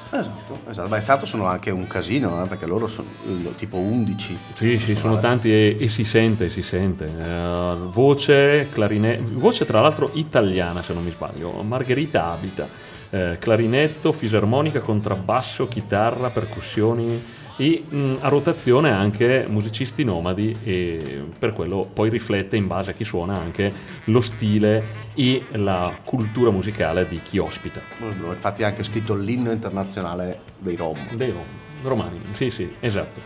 Esatto, 0.09 0.59
esatto. 0.69 0.89
Beh, 0.89 0.97
è 0.97 1.01
stato 1.01 1.25
sono 1.27 1.45
anche 1.45 1.69
un 1.69 1.85
casino, 1.85 2.43
eh, 2.43 2.47
perché 2.47 2.65
loro 2.65 2.87
sono 2.87 3.07
eh, 3.27 3.55
tipo 3.57 3.77
11. 3.77 4.37
Sì, 4.55 4.79
sì, 4.79 4.95
sono 4.95 5.19
tanti 5.19 5.51
e, 5.51 5.77
e 5.79 5.87
si 5.87 6.03
sente, 6.03 6.49
si 6.49 6.63
sente. 6.63 7.05
Eh, 7.05 7.75
voce, 7.91 8.69
clarinetto, 8.71 9.33
voce 9.33 9.65
tra 9.65 9.81
l'altro 9.81 10.09
italiana 10.13 10.81
se 10.81 10.93
non 10.93 11.03
mi 11.03 11.11
sbaglio, 11.11 11.51
Margherita 11.61 12.31
Abita, 12.31 12.67
eh, 13.09 13.37
clarinetto, 13.39 14.11
fisarmonica, 14.11 14.79
contrabbasso, 14.79 15.67
chitarra, 15.67 16.29
percussioni, 16.29 17.35
e 17.57 17.83
mh, 17.87 18.17
a 18.19 18.27
rotazione 18.29 18.91
anche 18.91 19.45
musicisti 19.49 20.03
nomadi 20.03 20.55
e 20.63 21.23
per 21.37 21.53
quello 21.53 21.89
poi 21.91 22.09
riflette 22.09 22.55
in 22.55 22.67
base 22.67 22.91
a 22.91 22.93
chi 22.93 23.03
suona 23.03 23.33
anche 23.33 23.73
lo 24.05 24.21
stile 24.21 25.05
e 25.15 25.43
la 25.53 25.91
cultura 26.03 26.51
musicale 26.51 27.07
di 27.07 27.19
chi 27.21 27.39
ospita. 27.39 27.81
Infatti 27.99 28.63
ha 28.63 28.67
anche 28.67 28.83
scritto 28.83 29.15
l'inno 29.15 29.51
internazionale 29.51 30.41
dei 30.59 30.75
Rom. 30.75 30.97
Dei 31.15 31.31
rom, 31.31 31.41
romani, 31.81 32.19
sì 32.33 32.51
sì, 32.51 32.71
esatto. 32.79 33.19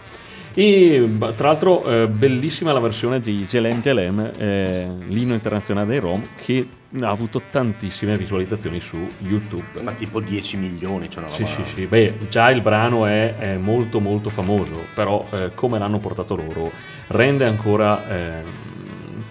E 0.54 1.10
tra 1.36 1.48
l'altro 1.48 1.84
eh, 1.86 2.08
bellissima 2.08 2.74
la 2.74 2.80
versione 2.80 3.20
di 3.20 3.46
Gelem 3.46 3.82
Gelem, 3.82 4.32
eh, 4.38 4.90
l'inno 5.08 5.34
internazionale 5.34 5.88
dei 5.88 6.00
Rom, 6.00 6.22
che 6.38 6.68
ha 7.00 7.10
avuto 7.10 7.42
tantissime 7.50 8.18
visualizzazioni 8.18 8.80
su 8.80 8.98
YouTube. 9.20 9.82
Ma 9.82 9.92
tipo 9.94 10.20
10 10.20 10.58
milioni, 10.58 11.10
cioè 11.10 11.24
una 11.24 11.32
Sì, 11.32 11.44
roba- 11.44 11.56
sì, 11.56 11.74
sì, 11.76 11.86
beh, 11.86 12.18
già 12.30 12.50
il 12.52 12.62
brano 12.62 13.06
è, 13.06 13.36
è 13.38 13.56
molto 13.56 14.00
molto 14.00 14.30
famoso, 14.30 14.86
però 14.94 15.26
eh, 15.32 15.52
come 15.56 15.80
l'hanno 15.80 16.00
portato 16.00 16.36
loro 16.36 16.72
rende 17.08 17.46
ancora 17.46 18.08
ehm, 18.10 18.44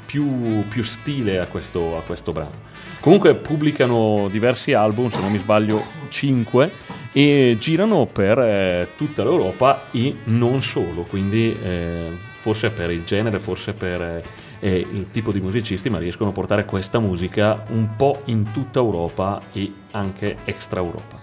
più, 0.06 0.64
più 0.68 0.82
stile 0.82 1.38
a 1.38 1.46
questo, 1.46 1.96
a 1.96 2.02
questo 2.02 2.32
brano. 2.32 2.68
Comunque 3.00 3.34
pubblicano 3.34 4.28
diversi 4.30 4.72
album, 4.72 5.10
se 5.10 5.20
non 5.20 5.30
mi 5.32 5.38
sbaglio 5.38 5.82
5, 6.08 6.70
e 7.12 7.56
girano 7.58 8.06
per 8.06 8.38
eh, 8.38 8.88
tutta 8.96 9.22
l'Europa 9.22 9.86
e 9.90 10.14
non 10.24 10.62
solo, 10.62 11.02
quindi 11.02 11.56
eh, 11.62 12.08
forse 12.40 12.70
per 12.70 12.90
il 12.90 13.04
genere, 13.04 13.38
forse 13.38 13.72
per 13.72 14.22
eh, 14.60 14.78
il 14.78 15.10
tipo 15.10 15.32
di 15.32 15.40
musicisti, 15.40 15.90
ma 15.90 15.98
riescono 15.98 16.30
a 16.30 16.32
portare 16.32 16.64
questa 16.64 16.98
musica 16.98 17.64
un 17.70 17.96
po' 17.96 18.22
in 18.26 18.52
tutta 18.52 18.78
Europa 18.78 19.40
e 19.52 19.72
anche 19.90 20.38
extra 20.44 20.80
Europa. 20.80 21.18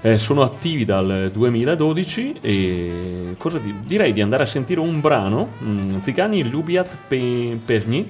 Eh, 0.00 0.16
sono 0.16 0.42
attivi 0.42 0.84
dal 0.84 1.30
2012 1.32 2.36
e 2.40 3.34
di- 3.60 3.74
direi 3.84 4.12
di 4.12 4.20
andare 4.20 4.44
a 4.44 4.46
sentire 4.46 4.78
un 4.80 5.00
brano, 5.00 5.48
mm, 5.62 6.00
Zigani 6.00 6.48
Lubiat 6.48 6.96
Pe- 7.08 7.58
Perni, 7.64 8.08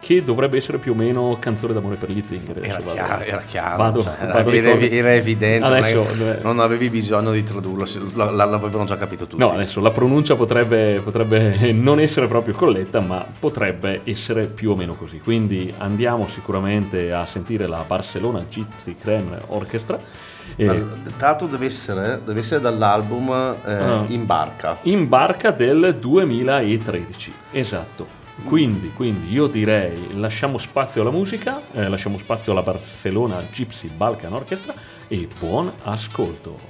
che 0.00 0.24
dovrebbe 0.24 0.56
essere 0.56 0.78
più 0.78 0.92
o 0.92 0.94
meno 0.94 1.36
canzone 1.38 1.74
d'amore 1.74 1.96
per 1.96 2.10
gli 2.10 2.22
zingari. 2.26 2.60
Era 2.66 2.80
chiaro, 2.80 3.22
era 3.22 3.42
chiaro, 3.46 3.76
vado- 3.76 4.02
cioè, 4.02 4.16
era, 4.18 4.32
vado 4.32 4.50
era- 4.50 4.70
era 4.80 5.14
evidente, 5.14 5.66
Adesso, 5.66 6.06
eh, 6.18 6.38
non 6.42 6.58
avevi 6.58 6.88
bisogno 6.88 7.30
di 7.32 7.42
tradurlo, 7.42 7.84
l'avevano 8.14 8.84
già 8.84 8.96
capito 8.96 9.26
tutti. 9.26 9.36
No, 9.40 9.48
adesso 9.50 9.80
la 9.80 9.90
pronuncia 9.90 10.36
potrebbe, 10.36 11.00
potrebbe 11.04 11.70
non 11.72 12.00
essere 12.00 12.26
proprio 12.28 12.54
corretta, 12.54 13.00
ma 13.00 13.24
potrebbe 13.38 14.00
essere 14.04 14.46
più 14.46 14.70
o 14.70 14.74
meno 14.76 14.94
così. 14.94 15.20
Quindi 15.20 15.72
andiamo 15.78 16.26
sicuramente 16.28 17.12
a 17.12 17.26
sentire 17.26 17.66
la 17.66 17.84
Barcellona 17.86 18.44
Gypsy 18.48 18.96
Creme 19.00 19.38
Orchestra. 19.48 19.98
eh, 20.56 20.82
l'altro 21.18 21.46
deve 21.46 21.66
essere, 21.66 22.20
deve 22.24 22.40
essere 22.40 22.60
dall'album 22.60 23.28
eh, 23.64 23.72
Ah. 23.72 24.04
In 24.08 24.24
Barca. 24.26 24.78
in 24.82 25.08
barca 25.08 25.50
del 25.52 25.96
2013, 26.00 27.32
esatto. 27.52 28.18
Quindi, 28.44 28.90
quindi 28.94 29.32
io 29.32 29.46
direi 29.46 30.18
lasciamo 30.18 30.58
spazio 30.58 31.02
alla 31.02 31.10
musica, 31.10 31.62
eh, 31.72 31.88
lasciamo 31.88 32.18
spazio 32.18 32.52
alla 32.52 32.62
Barcellona 32.62 33.42
Gypsy 33.52 33.88
Balkan 33.88 34.32
Orchestra 34.32 34.74
e 35.06 35.28
buon 35.38 35.72
ascolto. 35.82 36.69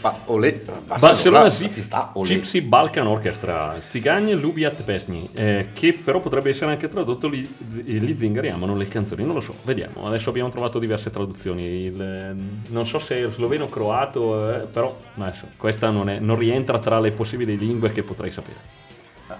Ma 0.00 0.14
olè, 0.26 0.60
Barcellona 0.98 1.50
sì, 1.50 1.70
ci 1.72 1.82
sta, 1.82 2.10
olè. 2.14 2.28
Gypsy 2.28 2.60
Balkan 2.60 3.06
Orchestra, 3.06 3.74
Zigagne 3.86 4.34
Lubiat 4.34 4.82
Pesni, 4.82 5.28
eh, 5.34 5.68
che 5.72 5.92
però 5.92 6.20
potrebbe 6.20 6.50
essere 6.50 6.70
anche 6.70 6.88
tradotto 6.88 7.28
gli, 7.28 7.46
gli 7.84 8.16
zingari 8.16 8.48
amano 8.48 8.76
le 8.76 8.88
canzoni, 8.88 9.24
non 9.24 9.34
lo 9.34 9.40
so, 9.40 9.52
vediamo, 9.64 10.06
adesso 10.06 10.30
abbiamo 10.30 10.50
trovato 10.50 10.78
diverse 10.78 11.10
traduzioni, 11.10 11.64
il, 11.64 12.00
eh, 12.00 12.34
non 12.70 12.86
so 12.86 12.98
se 12.98 13.24
è 13.24 13.30
sloveno 13.30 13.64
o 13.64 13.68
croato, 13.68 14.54
eh, 14.54 14.58
però 14.66 14.96
adesso, 15.18 15.46
questa 15.56 15.90
non, 15.90 16.08
è- 16.08 16.18
non 16.18 16.36
rientra 16.36 16.78
tra 16.78 17.00
le 17.00 17.10
possibili 17.12 17.56
lingue 17.56 17.92
che 17.92 18.02
potrei 18.02 18.30
sapere. 18.30 18.78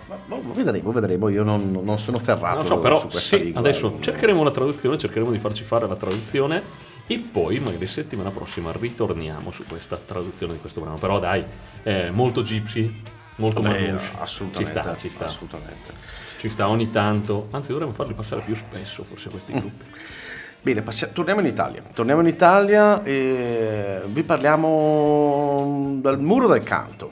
Ma- 0.07 0.19
ma 0.27 0.37
vedremo, 0.55 0.93
vedremo, 0.93 1.29
io 1.31 1.43
non, 1.43 1.81
non 1.83 1.99
sono 1.99 2.19
ferrato 2.21 2.59
Non 2.59 2.67
so, 2.67 2.79
però 2.79 2.97
su 2.99 3.09
questa 3.09 3.37
sì, 3.37 3.43
lingua. 3.43 3.61
adesso 3.61 3.97
cercheremo 3.99 4.45
la 4.45 4.53
traduzione, 4.53 4.97
cercheremo 4.97 5.33
di 5.33 5.39
farci 5.39 5.65
fare 5.65 5.89
la 5.89 5.97
traduzione 5.97 6.63
e 7.11 7.19
poi 7.19 7.59
magari 7.59 7.87
settimana 7.87 8.31
prossima 8.31 8.71
ritorniamo 8.71 9.51
su 9.51 9.65
questa 9.67 9.97
traduzione 9.97 10.53
di 10.53 10.61
questo 10.61 10.81
brano. 10.81 10.97
Però 10.97 11.19
dai, 11.19 11.45
è 11.83 12.09
molto 12.11 12.43
gypsy, 12.43 13.03
molto 13.37 13.61
manouche. 13.61 14.01
assolutamente, 14.21 14.73
Ci 14.73 14.79
sta, 14.81 14.97
ci 14.97 15.11
sta. 15.11 15.25
assolutamente. 15.27 15.93
Ci 16.39 16.49
sta 16.49 16.69
ogni 16.69 16.91
tanto, 16.93 17.49
anzi 17.51 17.73
dovremmo 17.73 17.93
farli 17.93 18.15
passare 18.15 18.43
più 18.43 18.55
spesso 18.55 19.03
forse 19.03 19.29
questi 19.29 19.53
gruppi. 19.53 19.85
Bene, 20.63 20.83
passia- 20.83 21.09
torniamo 21.09 21.41
in 21.41 21.47
Italia. 21.49 21.83
Torniamo 21.93 22.21
in 22.21 22.29
Italia 22.29 23.03
e 23.03 24.03
vi 24.07 24.23
parliamo 24.23 25.99
del 26.01 26.19
Muro 26.21 26.47
del 26.47 26.63
Canto. 26.63 27.11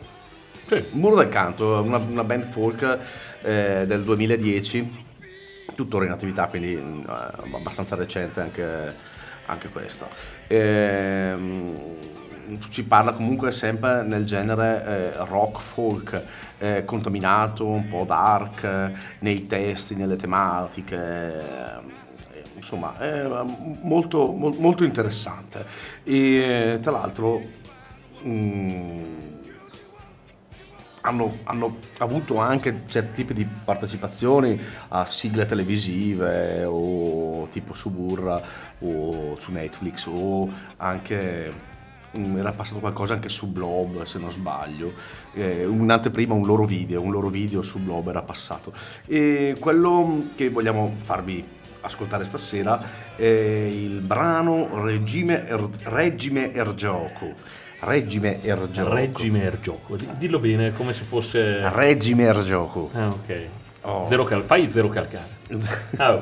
Sì. 0.69 0.85
Muro 0.93 1.17
del 1.17 1.29
Canto, 1.29 1.81
una, 1.83 1.97
una 1.97 2.23
band 2.23 2.51
folk 2.53 2.99
eh, 3.43 3.85
del 3.85 4.03
2010, 4.05 5.07
tuttora 5.75 6.05
in 6.05 6.13
attività, 6.13 6.47
quindi 6.47 6.75
eh, 6.75 7.03
abbastanza 7.57 7.97
recente 7.97 8.41
anche, 8.41 8.95
anche 9.49 9.69
questa. 9.69 10.09
Ehm, 10.47 11.97
si 12.71 12.83
parla 12.85 13.13
comunque 13.13 13.53
sempre 13.53 14.03
nel 14.03 14.25
genere 14.25 15.13
eh, 15.15 15.25
rock 15.27 15.61
folk, 15.61 16.23
eh, 16.59 16.85
contaminato, 16.85 17.67
un 17.67 17.89
po' 17.89 18.05
dark, 18.05 18.63
eh, 18.63 18.93
nei 19.21 19.47
testi, 19.47 19.95
nelle 19.95 20.17
tematiche. 20.17 21.37
eh, 21.37 21.97
insomma, 22.57 22.99
è 22.99 23.27
molto, 23.83 24.33
mol- 24.33 24.57
molto 24.59 24.85
interessante. 24.85 25.65
E 26.05 26.79
tra 26.83 26.91
l'altro. 26.93 27.43
mm, 28.25 29.38
hanno, 31.03 31.39
hanno 31.45 31.77
avuto 31.99 32.39
anche 32.39 32.83
certi 32.87 33.15
tipi 33.15 33.35
di 33.35 33.47
partecipazioni 33.65 34.61
a 34.89 35.07
sigle 35.07 35.47
televisive 35.47 36.65
o 36.65 37.49
tipo 37.51 37.75
su 37.75 37.91
Burra 37.91 38.41
o 38.81 39.37
su 39.39 39.53
Netflix 39.53 40.07
o 40.07 40.49
anche 40.77 41.51
mm, 42.17 42.37
era 42.39 42.53
passato 42.53 42.81
qualcosa 42.81 43.15
anche 43.15 43.29
su 43.29 43.51
Blob 43.51 44.03
se 44.03 44.19
non 44.19 44.31
sbaglio. 44.31 44.93
Eh, 45.35 45.65
un'anteprima 45.65 46.35
un 46.35 46.45
loro 46.45 46.65
video 46.65 47.01
un 47.01 47.13
loro 47.13 47.29
video 47.29 47.63
su 47.63 47.79
Blob 47.79 48.09
era 48.09 48.23
passato. 48.23 48.73
E 49.07 49.57
quello 49.59 50.25
che 50.35 50.49
vogliamo 50.49 50.95
farvi 50.99 51.57
ascoltare 51.81 52.25
stasera 52.25 53.15
è 53.17 53.25
il 53.25 54.01
brano 54.01 54.85
Regime, 54.85 55.47
Er- 55.47 55.69
Regime 55.85 56.53
Ergioco 56.53 57.35
Regime 57.81 58.43
Ergioco 58.43 58.95
Regime 58.95 59.43
Ergioco, 59.45 59.97
Di- 59.97 60.09
dillo 60.19 60.38
bene 60.41 60.73
come 60.73 60.93
se 60.93 61.05
fosse... 61.05 61.69
Regime 61.71 62.25
Ergioco 62.25 62.91
Ah 62.93 63.09
ok, 63.09 63.43
Oh. 63.83 64.07
Zero 64.09 64.25
cal- 64.25 64.43
fai 64.43 64.71
zero 64.71 64.88
calcare. 64.88 65.27
Oh. 65.99 66.21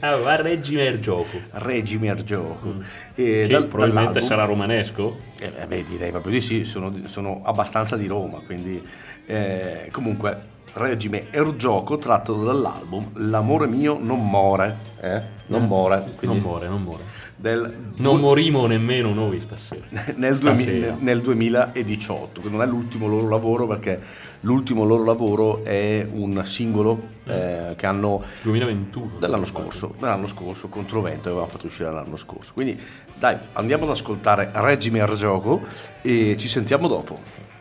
Ah, 0.00 0.16
va 0.16 0.34
Regime 0.36 0.84
Ergioco. 0.84 1.38
Regime 1.52 2.08
Ergioco 2.08 2.68
Mm. 2.68 2.80
e 3.14 3.22
Che 3.42 3.46
dal- 3.46 3.66
probabilmente 3.66 4.20
sarà 4.20 4.44
romanesco. 4.44 5.16
Eh, 5.38 5.50
eh, 5.60 5.66
beh, 5.66 5.84
direi 5.84 6.10
proprio 6.10 6.32
di 6.32 6.40
sì, 6.42 6.64
sono, 6.66 6.92
sono 7.06 7.40
abbastanza 7.44 7.96
di 7.96 8.06
Roma, 8.06 8.40
quindi 8.44 8.84
eh, 9.24 9.88
comunque 9.90 10.52
Regime 10.74 11.28
Ergioco 11.30 11.96
tratto 11.96 12.42
dall'album 12.44 13.12
L'amore 13.30 13.66
mio 13.68 13.96
non 13.98 14.28
muore, 14.28 14.76
eh? 15.00 15.22
non 15.46 15.62
Eh, 15.62 15.66
muore, 15.66 15.96
Non 15.98 16.14
quindi 16.16 16.40
muore, 16.40 16.68
non 16.68 16.82
muore. 16.82 17.02
Del 17.44 17.92
Non 17.98 18.20
morimo 18.20 18.66
nemmeno 18.66 19.12
noi 19.12 19.38
stasera. 19.38 19.84
nel, 20.16 20.36
Stasera. 20.36 20.96
nel 20.98 21.20
2018, 21.20 22.40
che 22.40 22.48
non 22.48 22.62
è 22.62 22.66
l'ultimo 22.66 23.06
loro 23.06 23.28
lavoro 23.28 23.66
perché 23.66 24.00
l'ultimo 24.40 24.84
loro 24.84 25.04
lavoro 25.04 25.62
è 25.62 26.06
un 26.10 26.40
singolo 26.46 27.08
eh, 27.24 27.74
che 27.76 27.86
hanno 27.86 28.22
2021. 28.42 29.18
dell'anno 29.18 29.44
scorso, 29.44 29.94
dell'anno 29.98 30.26
scorso 30.26 30.68
contro 30.68 31.02
Vento 31.02 31.24
che 31.24 31.28
avevamo 31.28 31.50
fatto 31.50 31.66
uscire 31.66 31.92
l'anno 31.92 32.16
scorso. 32.16 32.52
Quindi 32.54 32.80
dai, 33.14 33.36
andiamo 33.52 33.84
ad 33.84 33.90
ascoltare 33.90 34.50
Regime 34.54 35.00
Ergioco 35.00 35.66
e 36.00 36.36
ci 36.38 36.48
sentiamo 36.48 36.88
dopo. 36.88 37.52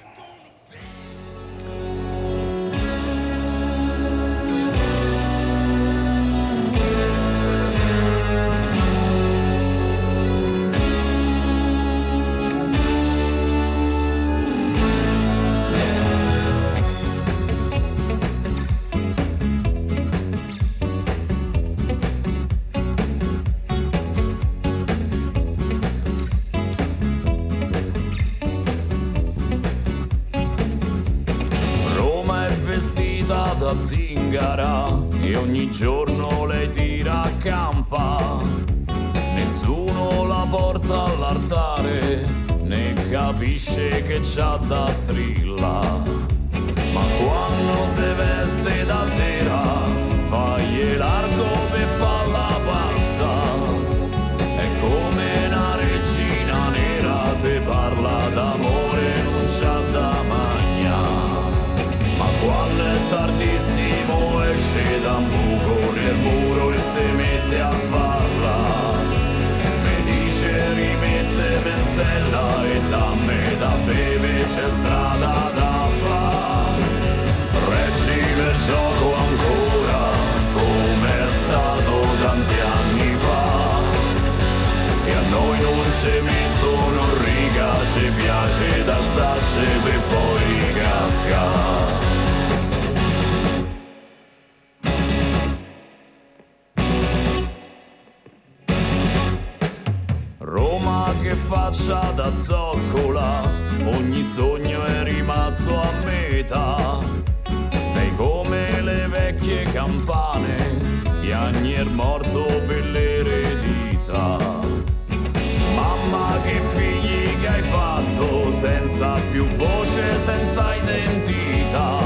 Senza 118.88 119.18
più 119.32 119.46
voce, 119.52 120.18
senza 120.26 120.76
identità. 120.76 122.00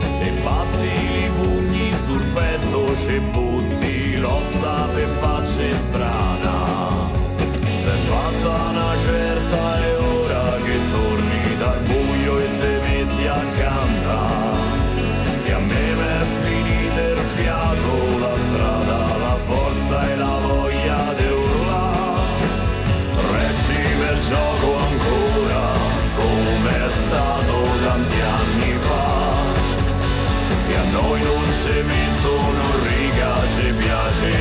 Te 0.00 0.32
batti 0.42 0.86
i 0.86 1.30
pugni 1.34 1.94
sul 2.04 2.22
petto, 2.34 2.94
ci 2.94 3.18
butti 3.20 4.16
l'ossa 4.18 4.86
per 4.92 5.08
facce 5.20 5.74
sbrana. 5.76 6.27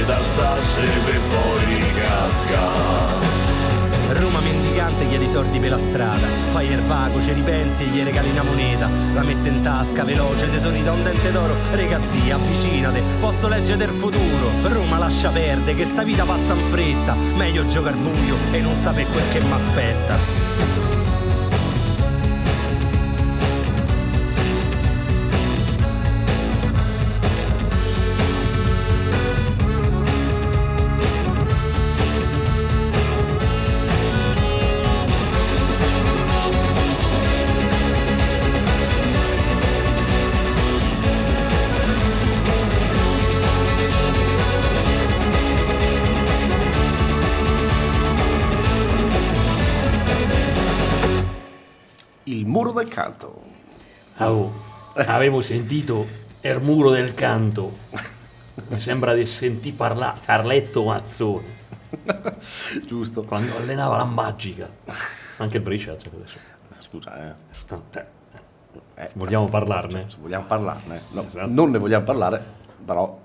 Piace 0.07 0.13
d'alzarsi 0.13 0.81
per 1.03 1.19
poi 1.29 1.75
ricascare. 1.75 3.35
Roma 4.09 4.39
mendicante 4.39 5.07
chiede 5.07 5.25
i 5.25 5.29
soldi 5.29 5.59
per 5.59 5.69
la 5.71 5.77
strada. 5.77 6.27
Fai 6.49 6.71
il 6.71 6.81
vago, 6.83 7.21
ci 7.21 7.33
ripensi 7.33 7.83
e 7.83 7.87
gli 7.87 8.01
regali 8.01 8.29
una 8.29 8.43
moneta. 8.43 8.89
La 9.13 9.23
mette 9.23 9.49
in 9.49 9.61
tasca, 9.61 10.03
veloce, 10.03 10.49
tesori 10.49 10.81
da 10.81 10.93
un 10.93 11.03
dente 11.03 11.31
d'oro. 11.31 11.55
Ragazzi, 11.71 12.31
avvicinate, 12.31 13.01
posso 13.19 13.47
leggere 13.47 13.77
del 13.77 13.91
futuro. 13.91 14.51
Roma 14.63 14.97
lascia 14.97 15.29
perdere, 15.29 15.75
che 15.75 15.85
sta 15.85 16.03
vita 16.03 16.23
passa 16.23 16.53
in 16.53 16.63
fretta. 16.65 17.15
Meglio 17.35 17.65
giocare 17.67 17.97
buio 17.97 18.37
e 18.51 18.61
non 18.61 18.75
sapere 18.77 19.09
quel 19.11 19.27
che 19.27 19.41
m'aspetta 19.41 20.36
canto. 52.87 53.43
Oh, 54.17 54.53
avevo 54.95 55.41
sentito 55.41 56.05
il 56.41 56.59
muro 56.61 56.89
del 56.91 57.13
canto. 57.13 57.77
Mi 58.69 58.79
sembra 58.79 59.13
di 59.13 59.25
sentire 59.25 59.75
parlare 59.75 60.19
Carletto 60.25 60.83
Mazzoni 60.85 61.45
Giusto. 62.85 63.21
quando 63.23 63.55
allenava 63.57 63.97
la 63.97 64.03
magica. 64.05 64.67
Anche 65.37 65.57
il 65.57 65.63
Brescia 65.63 65.95
c'è 65.95 66.09
adesso. 66.13 66.37
Scusa, 66.79 67.27
eh. 67.29 67.33
Eh, 67.93 68.05
Eh, 68.95 69.09
Vogliamo 69.13 69.47
parlarne? 69.47 70.05
Se 70.07 70.17
vogliamo 70.19 70.45
parlarne. 70.45 71.01
No, 71.11 71.27
Esatto. 71.27 71.47
Non 71.47 71.69
ne 71.71 71.77
vogliamo 71.77 72.03
parlare, 72.03 72.43
però 72.83 73.19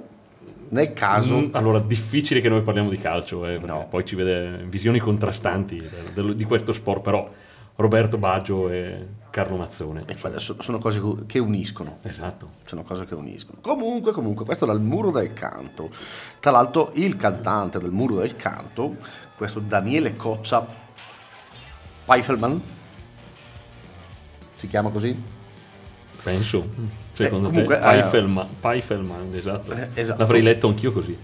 nel 0.71 0.93
caso... 0.93 1.37
Mm, 1.39 1.49
Allora, 1.53 1.79
difficile 1.79 2.41
che 2.43 2.49
noi 2.51 2.61
parliamo 2.63 2.91
di 2.91 2.99
calcio, 2.99 3.47
eh, 3.47 3.59
No. 3.59 3.87
poi 3.89 4.05
ci 4.05 4.15
vede 4.15 4.65
visioni 4.69 4.99
contrastanti 4.99 5.83
di 6.35 6.45
questo 6.45 6.73
sport, 6.75 7.01
però 7.03 7.31
Roberto 7.77 8.19
Baggio 8.19 8.69
e 8.69 9.07
Carlo 9.31 9.57
Mazzone. 9.57 10.05
E 10.07 10.17
sono 10.39 10.79
cose 10.79 11.01
co- 11.01 11.25
che 11.27 11.39
uniscono. 11.39 11.99
Esatto. 12.03 12.51
Sono 12.67 12.83
cose 12.83 13.07
che 13.07 13.15
uniscono. 13.15 13.59
Comunque, 13.61 14.13
comunque, 14.13 14.45
questo 14.45 14.65
era 14.65 14.75
il 14.75 14.81
muro 14.81 15.11
del 15.11 15.33
canto. 15.33 15.91
Tra 16.39 16.51
l'altro, 16.51 16.91
il 16.95 17.17
cantante 17.17 17.79
del 17.79 17.91
muro 17.91 18.17
del 18.17 18.37
canto, 18.37 18.97
questo 19.37 19.59
Daniele 19.61 20.17
Coccia 20.17 20.67
Pfeifferman, 22.05 22.61
si 24.57 24.69
chiama 24.69 24.91
così? 24.91 25.21
Penso. 26.23 26.69
Secondo 27.15 27.49
Eh, 27.49 27.51
comunque, 27.51 27.79
te? 27.79 27.81
eh, 27.85 27.99
Pfeifferman, 28.01 28.49
Pfeifferman, 28.61 29.35
esatto. 29.35 29.73
Eh, 29.73 29.89
esatto. 29.95 30.21
L'avrei 30.21 30.43
letto 30.43 30.69
anch'io 30.69 30.93
così. 30.93 31.17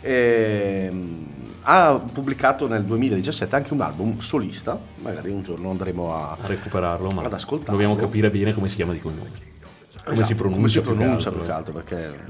Ehm, 0.00 1.26
ha 1.68 1.98
pubblicato 2.12 2.68
nel 2.68 2.84
2017 2.84 3.56
anche 3.56 3.72
un 3.72 3.80
album 3.80 4.18
solista, 4.18 4.78
magari 5.02 5.30
un 5.30 5.42
giorno 5.42 5.70
andremo 5.70 6.14
a, 6.14 6.36
A 6.40 6.46
recuperarlo, 6.46 7.10
ma 7.10 7.22
ad 7.22 7.32
ascoltarlo. 7.32 7.72
dobbiamo 7.72 7.96
capire 7.96 8.30
bene 8.30 8.54
come 8.54 8.68
si 8.68 8.76
chiama 8.76 8.92
di 8.92 9.00
cognome. 9.00 9.30
Come 9.30 10.14
Esatto, 10.14 10.28
si 10.28 10.34
pronuncia, 10.36 10.56
come 10.58 10.68
si 10.68 10.80
più 10.80 10.90
che 10.90 10.96
pronuncia 10.96 11.28
altro, 11.30 11.40
più 11.42 11.50
che 11.50 11.52
eh. 11.52 11.56
altro, 11.56 11.72
perché 11.72 12.20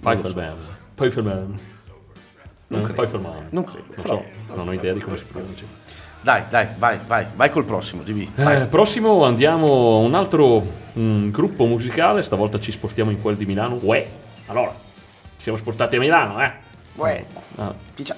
non 0.00 0.12
lo 0.20 0.26
so. 0.26 0.34
Pfeifferman. 0.94 1.58
Non 2.66 2.80
Eh, 2.80 2.82
credo. 2.84 2.92
Pfeifferman. 3.02 3.46
Non 3.50 3.64
credo, 3.64 3.84
Non 3.94 4.02
però- 4.04 4.22
so, 4.46 4.54
non 4.54 4.68
ho 4.68 4.72
idea 4.72 4.92
di 4.92 5.00
come 5.00 5.16
si 5.16 5.24
pronuncia. 5.24 5.64
Dai, 6.20 6.42
dai, 6.50 6.66
vai, 6.78 6.98
vai, 7.06 7.26
vai 7.34 7.50
col 7.50 7.64
prossimo, 7.64 8.02
GB. 8.02 8.38
Eh, 8.38 8.66
prossimo 8.66 9.24
andiamo 9.24 9.66
a 9.94 9.96
un 9.98 10.14
altro 10.14 10.64
mm, 10.98 11.30
gruppo 11.30 11.64
musicale, 11.64 12.22
stavolta 12.22 12.60
ci 12.60 12.70
spostiamo 12.70 13.10
in 13.10 13.20
quel 13.22 13.36
di 13.36 13.46
Milano. 13.46 13.78
Uè, 13.80 14.06
allora, 14.46 14.72
ci 15.36 15.42
siamo 15.42 15.56
spostati 15.56 15.96
a 15.96 15.98
Milano, 15.98 16.40
eh? 16.42 16.52
Uè. 16.96 17.24
Ah, 17.56 17.74
Chi 17.94 18.02
c'è? 18.02 18.14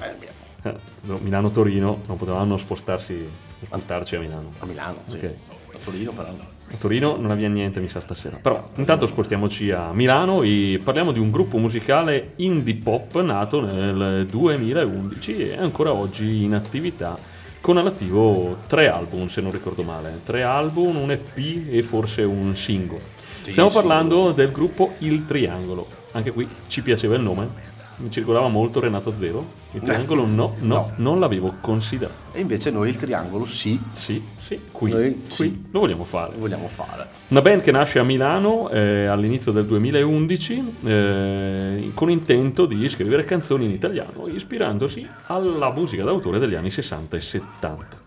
Eh, 0.64 0.74
no, 1.06 1.18
Milano-Torino, 1.22 2.00
non 2.06 2.16
potevamo 2.16 2.44
non 2.44 2.58
spostarsi, 2.58 3.28
spostarci 3.64 4.16
a 4.16 4.20
Milano. 4.20 4.52
A 4.58 4.66
Milano, 4.66 4.98
sì. 5.08 5.16
Ok. 5.16 5.34
A 5.74 5.78
Torino 5.84 6.12
però. 6.12 6.28
A 6.28 6.76
Torino 6.76 7.16
non 7.16 7.30
avviene 7.30 7.54
niente, 7.54 7.80
mi 7.80 7.88
sa, 7.88 8.00
stasera. 8.00 8.38
Però 8.40 8.70
intanto 8.76 9.06
spostiamoci 9.06 9.70
a 9.70 9.92
Milano 9.92 10.42
e 10.42 10.80
parliamo 10.82 11.12
di 11.12 11.18
un 11.18 11.30
gruppo 11.30 11.58
musicale 11.58 12.32
indie 12.36 12.74
pop 12.74 13.20
nato 13.20 13.60
nel 13.60 14.26
2011 14.26 15.50
e 15.50 15.56
ancora 15.56 15.92
oggi 15.92 16.42
in 16.42 16.54
attività 16.54 17.16
con 17.60 17.76
all'attivo 17.76 18.58
tre 18.66 18.88
album, 18.88 19.28
se 19.28 19.40
non 19.40 19.50
ricordo 19.50 19.82
male. 19.82 20.20
Tre 20.24 20.42
album, 20.42 20.96
un 20.96 21.10
EP 21.10 21.68
e 21.70 21.82
forse 21.82 22.22
un 22.22 22.56
singolo. 22.56 23.00
Stiamo 23.40 23.70
parlando 23.70 24.32
del 24.32 24.50
gruppo 24.50 24.94
Il 24.98 25.26
Triangolo. 25.26 25.86
Anche 26.12 26.30
qui 26.30 26.48
ci 26.66 26.82
piaceva 26.82 27.14
il 27.14 27.22
nome. 27.22 27.72
Mi 27.96 28.10
circolava 28.10 28.48
molto 28.48 28.80
Renato 28.80 29.12
Zero. 29.16 29.44
Il 29.72 29.80
Triangolo 29.82 30.26
no, 30.26 30.54
no, 30.58 30.74
No. 30.74 30.92
non 30.96 31.20
l'avevo 31.20 31.54
considerato. 31.60 32.32
E 32.36 32.40
invece 32.40 32.70
noi 32.70 32.88
il 32.88 32.96
triangolo 32.96 33.46
sì, 33.46 33.80
Sì, 33.94 34.22
sì, 34.40 34.60
qui, 34.72 34.90
Noi 34.90 35.22
qui 35.22 35.34
sì. 35.34 35.64
lo 35.70 35.80
vogliamo 35.80 36.04
fare. 36.04 36.32
vogliamo 36.36 36.68
fare. 36.68 37.06
Una 37.28 37.40
band 37.40 37.62
che 37.62 37.70
nasce 37.70 37.98
a 38.00 38.02
Milano 38.02 38.68
eh, 38.70 39.06
all'inizio 39.06 39.52
del 39.52 39.66
2011 39.66 40.74
eh, 40.84 41.90
con 41.94 42.10
intento 42.10 42.66
di 42.66 42.88
scrivere 42.88 43.24
canzoni 43.24 43.64
in 43.66 43.70
italiano, 43.70 44.26
ispirandosi 44.26 45.06
alla 45.26 45.70
musica 45.72 46.02
d'autore 46.04 46.38
degli 46.38 46.54
anni 46.54 46.70
60 46.70 47.16
e 47.16 47.20
70. 47.20 48.02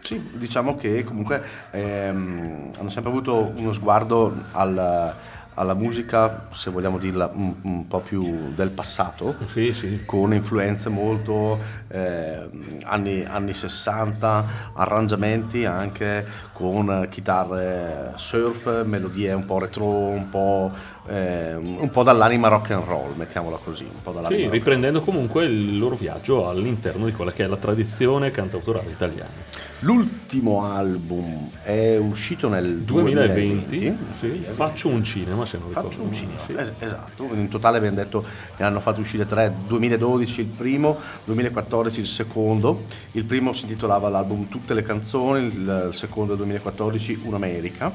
Sì, 0.00 0.18
diciamo 0.32 0.76
che 0.76 1.04
comunque 1.04 1.42
ehm, 1.70 2.70
hanno 2.78 2.88
sempre 2.88 3.10
avuto 3.10 3.52
uno 3.56 3.72
sguardo 3.72 4.32
al- 4.52 5.14
alla 5.58 5.74
musica, 5.74 6.46
se 6.52 6.70
vogliamo 6.70 6.98
dirla, 6.98 7.28
un, 7.34 7.52
un 7.62 7.88
po' 7.88 7.98
più 7.98 8.52
del 8.54 8.70
passato, 8.70 9.34
Sì, 9.52 9.72
sì. 9.72 10.02
con 10.04 10.32
influenze 10.32 10.88
molto 10.88 11.58
ehm, 11.88 12.80
anni, 12.84 13.24
anni 13.24 13.52
60, 13.52 14.44
arrangiamenti 14.74 15.64
anche 15.64 16.24
con 16.52 17.08
chitarre 17.10 18.12
surf, 18.16 18.84
melodie 18.84 19.32
un 19.32 19.44
po' 19.44 19.58
retro, 19.58 19.84
un 19.86 20.28
po', 20.30 20.70
ehm, 21.08 21.78
un 21.80 21.90
po' 21.90 22.04
dall'anima 22.04 22.46
rock 22.46 22.70
and 22.70 22.84
roll, 22.84 23.16
mettiamola 23.16 23.56
così, 23.62 23.82
un 23.84 24.00
po' 24.00 24.12
dall'anima 24.12 24.44
Sì, 24.44 24.48
riprendendo 24.48 25.02
comunque 25.02 25.44
il 25.44 25.76
loro 25.76 25.96
viaggio 25.96 26.48
all'interno 26.48 27.04
di 27.04 27.12
quella 27.12 27.32
che 27.32 27.44
è 27.44 27.46
la 27.48 27.56
tradizione 27.56 28.30
cantautorale 28.30 28.90
italiana. 28.90 29.66
L'ultimo 29.80 30.64
album 30.64 31.50
è 31.62 31.96
uscito 31.98 32.48
nel 32.48 32.78
2020, 32.78 33.66
2020. 33.78 34.18
sì, 34.18 34.50
faccio 34.50 34.88
un 34.88 35.04
cinema 35.04 35.46
se 35.46 35.56
non 35.58 35.68
ricordo 35.68 35.88
Faccio 35.88 36.02
un 36.02 36.12
cinema, 36.12 36.40
sì. 36.46 36.54
es- 36.56 36.72
esatto, 36.80 37.28
in 37.32 37.48
totale 37.48 37.76
abbiamo 37.76 37.94
detto 37.94 38.24
che 38.56 38.64
hanno 38.64 38.80
fatto 38.80 39.00
uscire 39.00 39.24
tre, 39.24 39.54
2012 39.68 40.40
il 40.40 40.46
primo, 40.46 40.98
2014 41.24 42.00
il 42.00 42.06
secondo, 42.06 42.84
il 43.12 43.24
primo 43.24 43.52
si 43.52 43.62
intitolava 43.62 44.08
l'album 44.08 44.48
Tutte 44.48 44.74
le 44.74 44.82
canzoni, 44.82 45.46
il, 45.46 45.90
secondo 45.92 46.30
del 46.30 46.38
2014 46.38 47.20
Un'America, 47.22 47.92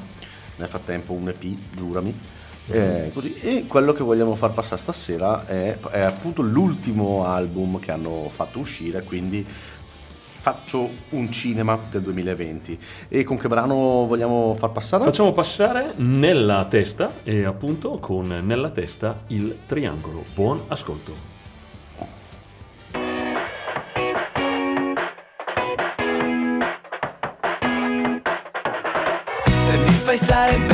nel 0.56 0.70
frattempo 0.70 1.12
un 1.12 1.28
EP, 1.28 1.44
giurami. 1.76 2.18
Eh, 2.68 3.12
così. 3.14 3.36
E 3.42 3.66
quello 3.68 3.92
che 3.92 4.04
vogliamo 4.04 4.36
far 4.36 4.54
passare 4.54 4.80
stasera 4.80 5.46
è, 5.46 5.78
è 5.92 6.00
appunto 6.00 6.42
l'ultimo 6.42 7.26
album 7.26 7.78
che 7.80 7.92
hanno 7.92 8.30
fatto 8.34 8.60
uscire, 8.60 9.04
quindi 9.04 9.46
faccio 10.44 10.90
un 11.12 11.32
cinema 11.32 11.80
del 11.90 12.02
2020. 12.02 12.78
E 13.08 13.24
con 13.24 13.38
che 13.38 13.48
brano 13.48 14.06
vogliamo 14.06 14.54
far 14.60 14.74
passare? 14.74 15.06
Facciamo 15.06 15.32
passare 15.32 15.94
nella 15.96 16.66
testa 16.66 17.22
e 17.24 17.46
appunto 17.46 17.98
con 18.00 18.28
nella 18.44 18.70
testa 18.70 19.22
il 19.28 19.60
triangolo. 19.66 20.26
Buon 20.36 20.62
ascolto. 20.68 21.14
Se 29.48 29.78
mi 29.78 29.94
fai 29.94 30.18
stare 30.18 30.58
bene 30.58 30.73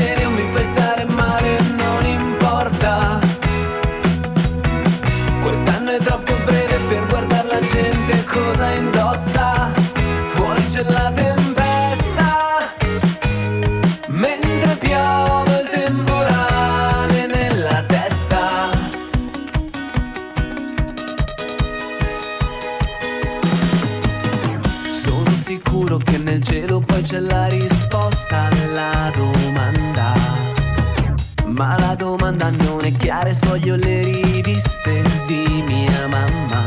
domanda 32.90 32.96
non 32.96 32.96
è 32.96 32.98
chiara 32.98 33.30
e 33.30 33.34
sfoglio 33.34 33.76
le 33.76 34.02
riviste 34.02 35.04
di 35.28 35.64
mia 35.68 36.08
mamma. 36.08 36.64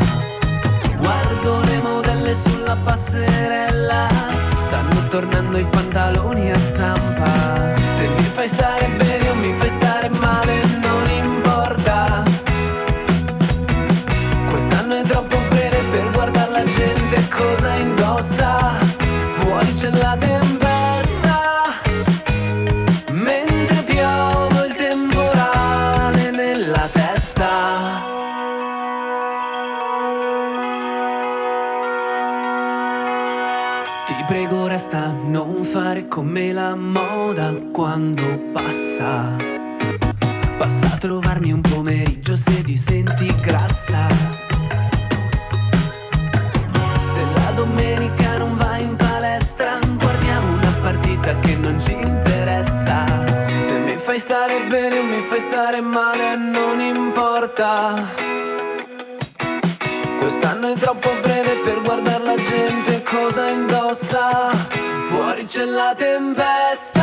Guardo 0.99 1.61
le 1.61 1.81
modelle 1.81 2.35
sulla 2.35 2.77
passerella, 2.85 4.09
stanno 4.55 5.09
tornando 5.09 5.59
i 5.59 5.64
pantaloni 5.64 6.53
a 6.53 6.59
zampa. 6.75 7.75
Se 7.97 8.09
mi 8.16 8.23
fai 8.23 8.49
stare 8.49 8.89
bene 8.89 9.12
stare 55.73 55.81
male, 55.81 56.37
non 56.37 56.81
importa. 56.81 57.95
Quest'anno 60.18 60.68
è 60.68 60.75
troppo 60.75 61.11
breve 61.23 61.55
per 61.64 61.81
guardare 61.81 62.25
la 62.25 62.37
gente 62.37 63.03
cosa 63.03 63.49
indossa. 63.49 64.51
Fuori 65.09 65.47
c'è 65.47 65.64
la 65.64 65.95
tempesta, 65.97 67.02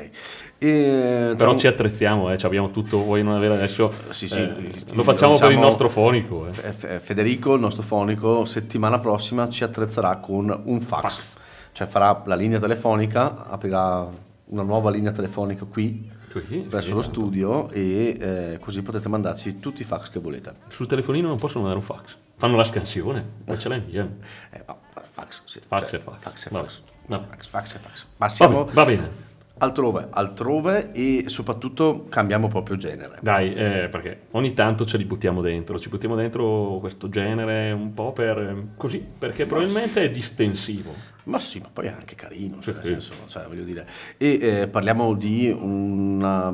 E, 0.58 1.34
Però 1.38 1.52
tra- 1.52 1.58
ci 1.58 1.68
attrezziamo, 1.68 2.32
eh, 2.32 2.38
abbiamo 2.42 2.72
tutto, 2.72 3.04
vuoi 3.04 3.24
non 3.24 3.36
avere 3.36 3.54
adesso... 3.56 3.92
Sì, 4.10 4.28
sì, 4.28 4.40
eh, 4.40 4.72
lo 4.94 5.04
facciamo 5.04 5.34
per 5.34 5.44
il 5.44 5.56
diciamo- 5.56 5.66
nostro 5.68 5.90
fonico. 5.90 6.48
eh. 6.48 7.00
Federico, 7.00 7.54
il 7.54 7.62
nostro 7.62 7.84
fonico, 7.84 8.46
settimana 8.46 9.00
prossima 9.00 9.50
ci 9.50 9.64
attrezzerà 9.64 10.18
con 10.18 10.62
un 10.66 10.82
fax. 10.82 11.36
Cioè 11.72 11.88
farà 11.88 12.24
la 12.26 12.36
linea 12.36 12.58
telefonica, 12.60 13.48
aprirà 13.48 14.08
una 14.46 14.64
nuova 14.64 14.90
linea 14.90 15.12
telefonica 15.12 15.66
qui 15.66 16.10
Qui, 16.32 16.66
presso 16.70 16.88
sì, 16.88 16.94
lo 16.94 17.00
esatto. 17.00 17.14
studio 17.20 17.70
e 17.72 18.18
eh, 18.20 18.58
così 18.60 18.82
potete 18.82 19.08
mandarci 19.10 19.60
tutti 19.60 19.82
i 19.82 19.86
fax 19.86 20.10
che 20.10 20.20
volete. 20.20 20.54
Sul 20.70 20.86
telefonino 20.88 21.28
non 21.28 21.38
possono 21.38 21.64
mandare 21.66 21.80
un 21.80 21.86
fax. 21.86 22.16
Fanno 22.36 22.56
la 22.56 22.64
scansione, 22.64 23.26
poi 23.46 23.58
ce 23.60 23.70
la 23.70 23.76
inviano. 23.76 24.16
Eh, 24.52 24.64
ma- 24.66 24.78
fax, 25.02 25.42
sì, 25.46 25.60
Fax 25.68 25.90
cioè, 25.90 26.00
e 26.00 26.04
fax. 26.04 26.16
fax 26.20 26.46
e 26.46 26.50
Vabbè, 26.52 26.66
fax. 26.68 26.80
vabbè. 27.08 27.26
Fax, 27.30 27.48
fax 27.48 27.76
e 27.76 27.80
fax. 27.80 28.06
Passiamo 28.18 28.66
Va 28.66 28.66
bene, 28.66 28.74
va 28.74 28.86
bene. 28.86 29.26
Altrove, 29.60 30.08
altrove 30.12 30.92
e 30.92 31.24
soprattutto 31.28 32.06
cambiamo 32.10 32.48
proprio 32.48 32.78
genere. 32.78 33.18
Dai, 33.22 33.54
eh, 33.54 33.88
perché 33.90 34.22
ogni 34.32 34.54
tanto 34.54 34.86
ce 34.86 34.98
li 34.98 35.06
buttiamo 35.06 35.42
dentro, 35.42 35.80
ci 35.80 35.90
buttiamo 35.90 36.16
dentro 36.16 36.78
questo 36.80 37.10
genere 37.10 37.72
un 37.72 37.94
po' 37.94 38.12
per 38.14 38.38
eh, 38.38 38.68
così, 38.78 39.00
perché 39.18 39.46
probabilmente 39.46 40.02
è 40.04 40.10
distensivo. 40.10 41.16
Ma 41.24 41.40
sì, 41.40 41.60
ma 41.60 41.68
poi 41.72 41.88
è 41.88 41.90
anche 41.90 42.16
carino, 42.16 42.62
cioè, 42.62 42.76
Sì, 42.76 42.90
nel 42.92 43.02
sì. 43.02 43.10
senso, 43.10 43.14
cioè, 43.28 43.46
voglio 43.48 43.64
dire. 43.64 43.86
E 44.18 44.40
eh, 44.42 44.68
parliamo 44.68 45.14
di 45.14 45.54
una, 45.58 46.48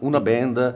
una 0.00 0.20
band, 0.20 0.74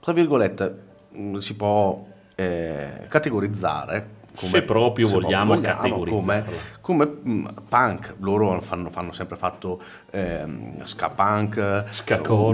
tra 0.00 0.12
virgolette, 0.12 0.78
mh, 1.12 1.36
si 1.38 1.56
può 1.56 2.06
eh, 2.34 3.06
categorizzare. 3.08 4.20
Se 4.34 4.62
proprio 4.62 5.06
vogliamo 5.08 5.54
come, 5.54 5.66
categorizzarla. 5.66 6.58
come 6.80 7.04
mh, 7.04 7.48
punk, 7.68 8.14
loro 8.20 8.60
fanno, 8.60 8.90
fanno 8.90 9.12
sempre 9.12 9.36
fatto 9.36 9.80
ehm, 10.10 10.82
ska 10.84 11.10
punk, 11.10 11.84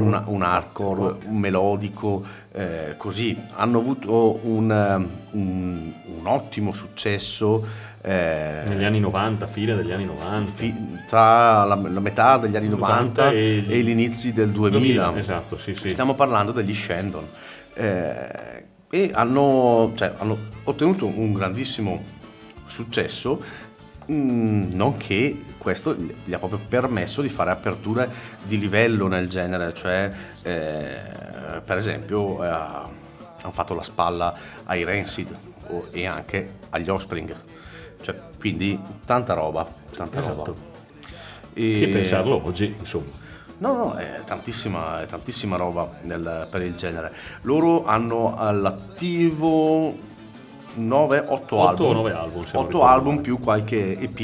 un, 0.02 0.22
un 0.26 0.42
hardcore, 0.42 1.16
un 1.26 1.36
melodico, 1.38 2.22
eh, 2.52 2.94
così. 2.96 3.36
Hanno 3.54 3.78
avuto 3.78 4.38
un, 4.46 4.70
ehm, 4.70 5.08
un- 5.32 5.92
un 6.18 6.26
ottimo 6.26 6.72
successo. 6.74 7.64
eh, 8.00 8.62
Negli 8.66 8.84
anni 8.84 9.00
90, 9.00 9.46
fine 9.46 9.74
degli 9.74 9.90
anni 9.92 10.04
90. 10.04 10.50
fi- 10.52 10.74
tra 11.06 11.64
la, 11.64 11.74
la 11.74 12.00
metà 12.00 12.38
degli 12.38 12.56
anni 12.56 12.68
90, 12.68 13.24
90 13.24 13.30
e, 13.32 13.64
e 13.68 13.80
gli 13.82 13.88
inizi 13.90 14.32
del 14.32 14.50
2000. 14.50 15.04
2000, 15.10 15.18
esatto, 15.18 15.58
sì, 15.58 15.74
sì. 15.74 15.90
Stiamo 15.90 16.14
parlando 16.14 16.52
degli 16.52 16.74
Shandon. 16.74 17.24
Eh, 17.74 18.64
e 18.90 19.10
hanno, 19.12 19.92
cioè, 19.96 20.14
hanno 20.18 20.36
ottenuto 20.64 21.06
un 21.06 21.32
grandissimo 21.32 22.02
successo, 22.66 23.42
mm, 24.10 24.72
nonché 24.72 25.42
questo 25.58 25.94
gli 25.94 26.32
ha 26.32 26.38
proprio 26.38 26.60
permesso 26.66 27.20
di 27.20 27.28
fare 27.28 27.50
aperture 27.50 28.08
di 28.42 28.58
livello 28.58 29.06
nel 29.06 29.28
genere, 29.28 29.74
cioè 29.74 30.10
eh, 30.42 31.60
per 31.64 31.76
esempio 31.76 32.42
eh, 32.42 32.48
hanno 32.48 33.52
fatto 33.52 33.74
la 33.74 33.82
spalla 33.82 34.34
ai 34.64 34.84
Rancid 34.84 35.36
o- 35.68 35.86
e 35.92 36.06
anche 36.06 36.52
agli 36.70 36.88
Offspring, 36.88 37.34
cioè, 38.02 38.18
quindi 38.38 38.78
tanta 39.04 39.34
roba, 39.34 39.66
tanta 39.94 40.20
Esatto. 40.20 40.44
roba. 40.44 40.58
E- 41.52 41.76
Che 41.80 41.88
pensarlo 41.88 42.40
oggi, 42.44 42.74
insomma. 42.78 43.26
No, 43.58 43.74
no, 43.76 43.94
è 43.94 44.20
tantissima, 44.24 45.02
è 45.02 45.06
tantissima 45.06 45.56
roba 45.56 45.88
nel- 46.02 46.46
per 46.50 46.62
il 46.62 46.74
genere. 46.76 47.12
Loro 47.42 47.84
hanno 47.86 48.36
all'attivo 48.36 49.92
9, 50.74 51.18
8 51.26 51.56
Otto 51.56 51.68
album. 51.68 51.86
o 51.86 51.92
nove 51.92 52.12
album, 52.12 52.42
se 52.44 52.50
non 52.52 52.62
8 52.64 52.72
ricordo 52.72 52.86
album 52.86 53.20
più 53.20 53.38
qualche 53.40 53.98
EP, 53.98 54.16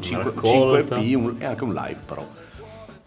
5, 0.00 0.22
raccolta. 0.22 0.96
EP 0.98 1.16
un- 1.16 1.36
e 1.38 1.44
anche 1.44 1.64
un 1.64 1.72
live 1.74 2.00
però. 2.04 2.26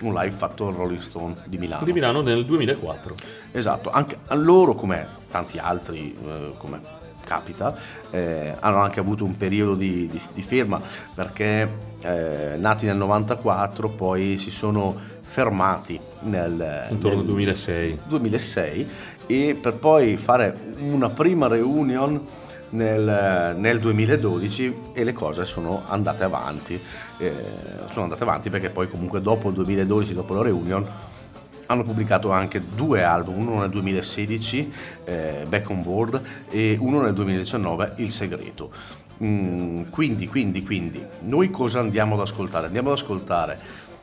Un 0.04 0.14
live 0.14 0.32
fatto 0.36 0.68
al 0.68 0.74
Rolling 0.74 1.02
Stone 1.02 1.36
di 1.46 1.58
Milano. 1.58 1.84
Di 1.86 1.94
Milano 1.94 2.22
nel 2.22 2.46
2004. 2.46 3.16
Esatto, 3.52 3.92
anche 3.92 4.18
a 4.28 4.36
loro 4.36 4.74
come 4.74 5.06
tanti 5.30 5.58
altri, 5.60 6.16
eh, 6.26 6.54
come 6.58 6.80
capita, 7.26 7.76
eh, 8.10 8.56
hanno 8.60 8.78
anche 8.80 9.00
avuto 9.00 9.26
un 9.26 9.38
periodo 9.38 9.76
di, 9.76 10.08
di- 10.08 10.22
di 10.34 10.42
ferma 10.44 10.82
perché 11.14 11.90
eh, 12.02 12.56
nati 12.58 12.86
nel 12.88 12.98
94 12.98 13.90
poi 13.90 14.38
si 14.40 14.50
sono 14.50 15.20
fermati 15.32 15.98
nel, 16.24 16.88
Intorno 16.90 17.18
nel 17.20 17.26
2006. 17.26 18.00
2006 18.06 18.90
e 19.28 19.58
per 19.60 19.76
poi 19.76 20.18
fare 20.18 20.54
una 20.80 21.10
prima 21.10 21.48
reunion 21.48 22.20
nel, 22.72 23.56
nel 23.58 23.80
2012 23.80 24.76
e 24.92 25.04
le 25.06 25.14
cose 25.14 25.46
sono 25.46 25.84
andate 25.88 26.24
avanti. 26.24 26.80
Eh, 27.18 27.34
sono 27.92 28.04
andate 28.04 28.24
avanti 28.24 28.50
perché 28.50 28.70
poi 28.70 28.90
comunque 28.90 29.22
dopo 29.22 29.48
il 29.48 29.56
2012, 29.56 30.14
dopo 30.14 30.34
la 30.34 30.42
reunion, 30.44 30.86
hanno 31.68 31.84
pubblicato 31.84 32.32
anche 32.32 32.62
due 32.76 33.02
album, 33.02 33.48
uno 33.48 33.62
nel 33.62 33.70
2016, 33.70 34.74
eh, 35.06 35.46
Back 35.48 35.70
on 35.70 35.82
Board, 35.82 36.22
e 36.50 36.78
uno 36.78 37.02
nel 37.02 37.14
2019, 37.14 37.94
Il 37.98 38.12
Segreto. 38.12 38.70
Mm, 39.24 39.84
quindi, 39.90 40.28
quindi, 40.28 40.62
quindi, 40.64 41.02
noi 41.22 41.50
cosa 41.52 41.80
andiamo 41.80 42.16
ad 42.16 42.22
ascoltare? 42.22 42.66
Andiamo 42.66 42.92
ad 42.92 42.98
ascoltare 42.98 43.58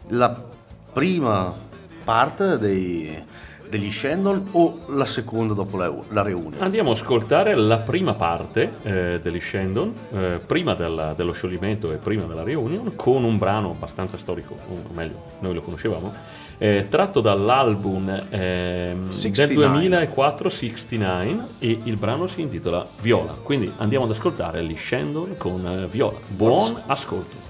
la 0.09 0.57
prima 0.99 1.55
parte 2.03 2.59
dei- 2.59 3.23
degli 3.69 3.89
Shandon 3.93 4.49
o 4.53 4.79
la 4.89 5.05
seconda 5.05 5.55
dopo 5.55 5.77
la, 5.77 5.95
la 6.09 6.23
reunion? 6.23 6.55
Andiamo 6.61 6.91
ad 6.91 6.97
ascoltare 6.97 7.55
la 7.55 7.77
prima 7.79 8.15
parte 8.15 8.73
eh, 8.83 9.21
degli 9.23 9.39
Shandon, 9.39 9.93
eh, 10.13 10.41
prima 10.45 10.75
della- 10.75 11.13
dello 11.13 11.31
scioglimento 11.33 11.93
e 11.93 11.97
prima 11.99 12.25
della 12.25 12.43
reunion, 12.43 12.95
con 12.97 13.23
un 13.23 13.39
brano 13.39 13.71
abbastanza 13.71 14.17
storico, 14.17 14.57
o 14.69 14.93
meglio, 14.95 15.23
noi 15.39 15.55
lo 15.55 15.61
conoscevamo, 15.61 16.13
eh, 16.59 16.87
tratto 16.89 17.21
dall'album 17.21 18.09
ehm, 18.31 19.03
del 19.07 19.15
69. 19.15 19.79
2004 19.79 20.49
69 20.49 21.45
e 21.61 21.79
il 21.85 21.97
brano 21.97 22.27
si 22.27 22.41
intitola 22.41 22.85
Viola. 23.01 23.37
Quindi 23.41 23.73
andiamo 23.77 24.07
ad 24.07 24.11
ascoltare 24.11 24.65
gli 24.65 24.77
Shandon 24.77 25.37
con 25.37 25.65
eh, 25.65 25.87
Viola. 25.87 26.19
Buon 26.27 26.83
ascolto. 26.87 27.48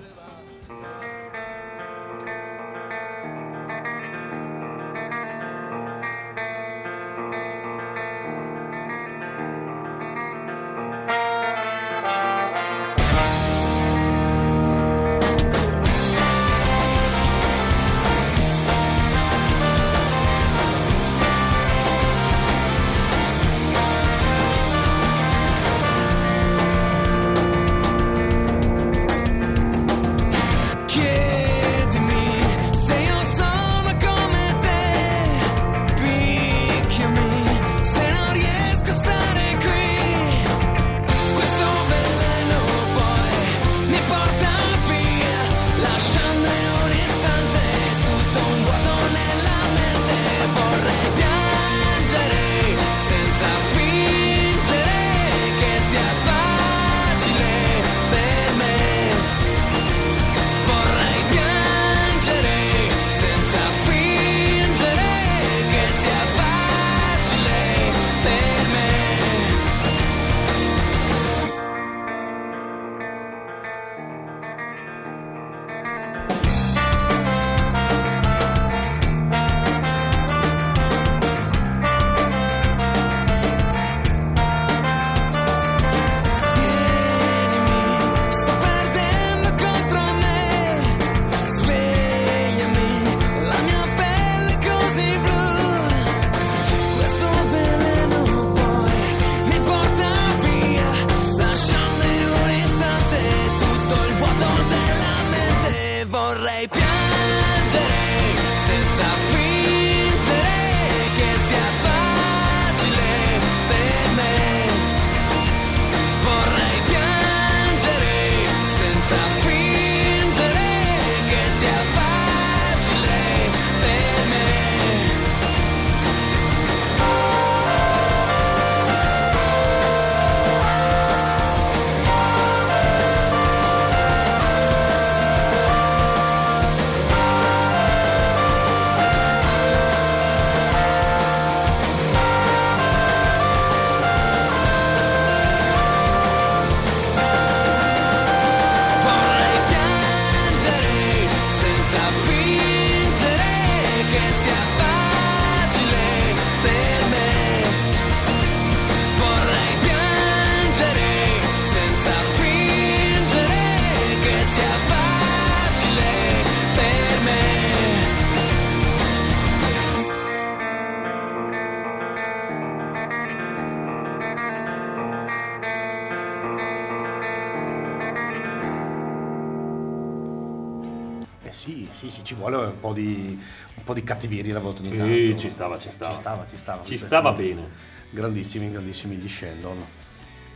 Eh 181.49 181.53
sì, 181.53 181.88
sì, 181.94 182.11
sì, 182.11 182.22
ci 182.24 182.34
vuole 182.34 182.57
un 182.57 182.78
po' 182.78 182.92
di, 182.92 183.40
un 183.74 183.82
po' 183.82 183.94
di 183.94 184.05
cattiveria 184.05 184.53
una 184.53 184.62
volta 184.62 184.82
Sì, 184.82 184.94
tanto. 184.94 185.36
ci 185.36 185.49
stava, 185.49 185.78
ci 185.78 185.90
stava. 185.90 186.12
Ci 186.12 186.20
stava, 186.20 186.46
ci 186.46 186.57
stava. 186.57 186.84
Ci 186.84 186.99
stava 186.99 187.32
bene. 187.32 187.68
Grandissimi, 188.11 188.70
grandissimi 188.70 189.16
gli 189.16 189.26
Shandon. 189.26 189.82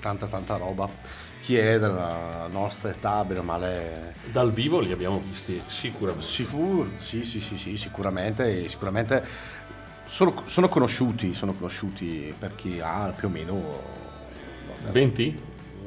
Tanta, 0.01 0.27
tanta 0.27 0.57
roba. 0.57 0.91
chi 1.41 1.57
è 1.57 1.79
della 1.79 2.47
nostra 2.51 2.91
età, 2.91 3.25
bene 3.25 3.41
o 3.41 3.43
male, 3.43 4.15
Dal 4.31 4.53
vivo 4.53 4.81
li 4.81 4.93
abbiamo 4.93 5.19
visti 5.19 5.63
sicuramente. 5.67 6.27
sicuro, 6.27 6.87
sì, 6.99 7.25
sì, 7.25 7.41
sì, 7.41 7.57
sì, 7.57 7.77
sicuramente, 7.79 8.69
sicuramente 8.69 9.25
sono, 10.05 10.43
sono 10.47 10.69
conosciuti, 10.69 11.33
sono 11.33 11.55
conosciuti 11.55 12.35
per 12.39 12.55
chi 12.55 12.81
ha 12.81 13.13
più 13.17 13.29
o 13.29 13.31
meno 13.31 13.81
20? 14.91 15.41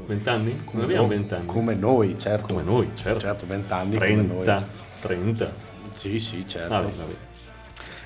20 0.07 0.29
anni? 0.29 0.63
Come 0.65 0.83
abbiamo 0.83 1.07
20 1.07 1.33
anni? 1.35 1.45
come 1.45 1.75
noi, 1.75 2.15
certo. 2.17 2.47
Come 2.47 2.63
noi, 2.63 2.89
certo. 2.95 3.19
Certo, 3.19 3.45
20 3.45 3.71
anni 3.71 3.97
come 3.97 4.15
noi. 4.15 4.63
30. 5.05 5.45
30. 5.45 5.53
Sì, 5.95 6.19
sì, 6.19 6.47
certo. 6.47 6.69
Vabbè, 6.69 6.91
vabbè. 6.91 7.13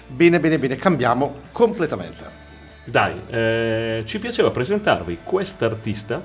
Bene, 0.08 0.39
bene, 0.39 0.58
bene, 0.58 0.76
cambiamo 0.76 1.41
completamente. 1.52 2.47
Dai, 2.84 3.14
eh, 3.28 4.04
ci 4.06 4.20
piaceva 4.20 4.50
presentarvi 4.50 5.20
quest'artista 5.24 6.24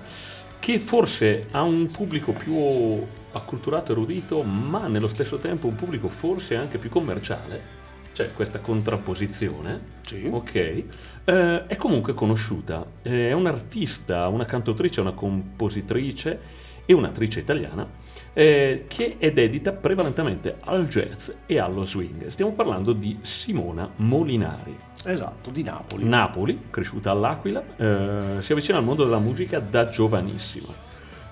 che 0.59 0.81
forse 0.81 1.49
ha 1.51 1.63
un 1.63 1.91
pubblico 1.91 2.33
più 2.33 3.05
acculturato, 3.33 3.93
erudito, 3.93 4.43
ma 4.43 4.87
nello 4.87 5.09
stesso 5.09 5.37
tempo 5.39 5.67
un 5.67 5.75
pubblico 5.75 6.09
forse 6.09 6.57
anche 6.57 6.79
più 6.79 6.89
commerciale. 6.89 7.83
C'è 8.15 8.33
questa 8.33 8.61
contrapposizione. 8.61 9.81
Sì. 10.07 10.29
Ok. 10.31 10.55
Eh, 10.55 11.67
è 11.67 11.77
comunque 11.77 12.15
conosciuta. 12.15 12.87
È 13.03 13.33
un'artista, 13.33 14.29
una 14.29 14.47
cantautrice, 14.47 15.01
una 15.01 15.13
compositrice 15.13 16.63
e 16.87 16.93
un'attrice 16.93 17.41
italiana 17.41 17.87
eh, 18.35 18.85
che 18.89 19.17
è 19.19 19.33
dedita 19.33 19.73
prevalentemente 19.73 20.57
al 20.65 20.87
jazz 20.89 21.31
e 21.47 21.59
allo 21.59 21.85
swing. 21.87 22.27
Stiamo 22.29 22.53
parlando 22.53 22.93
di 22.93 23.19
Simona 23.23 23.89
Molinari. 23.97 24.77
Esatto, 25.05 25.51
di 25.51 25.63
Napoli. 25.63 26.05
Napoli, 26.05 26.59
cresciuta 26.71 27.11
all'Aquila, 27.11 27.63
eh, 27.77 28.43
si 28.43 28.53
avvicina 28.53 28.79
al 28.79 28.85
mondo 28.85 29.05
della 29.05 29.19
musica 29.19 29.59
da 29.61 29.89
giovanissima. 29.89 30.73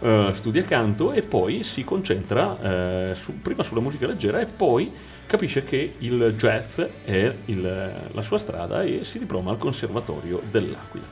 Eh, 0.00 0.32
studia 0.34 0.64
canto 0.64 1.12
e 1.12 1.22
poi 1.22 1.62
si 1.62 1.84
concentra 1.84 2.58
eh, 2.60 3.14
su- 3.14 3.40
prima 3.40 3.62
sulla 3.62 3.80
musica 3.80 4.06
leggera 4.06 4.40
e 4.40 4.46
poi 4.46 4.90
capisce 5.26 5.64
che 5.64 5.94
il 5.98 6.34
jazz 6.36 6.80
è 7.04 7.32
il- 7.46 8.08
la 8.12 8.22
sua 8.22 8.38
strada 8.38 8.82
e 8.82 9.04
si 9.04 9.18
diploma 9.18 9.50
al 9.52 9.58
Conservatorio 9.58 10.40
dell'Aquila. 10.50 11.06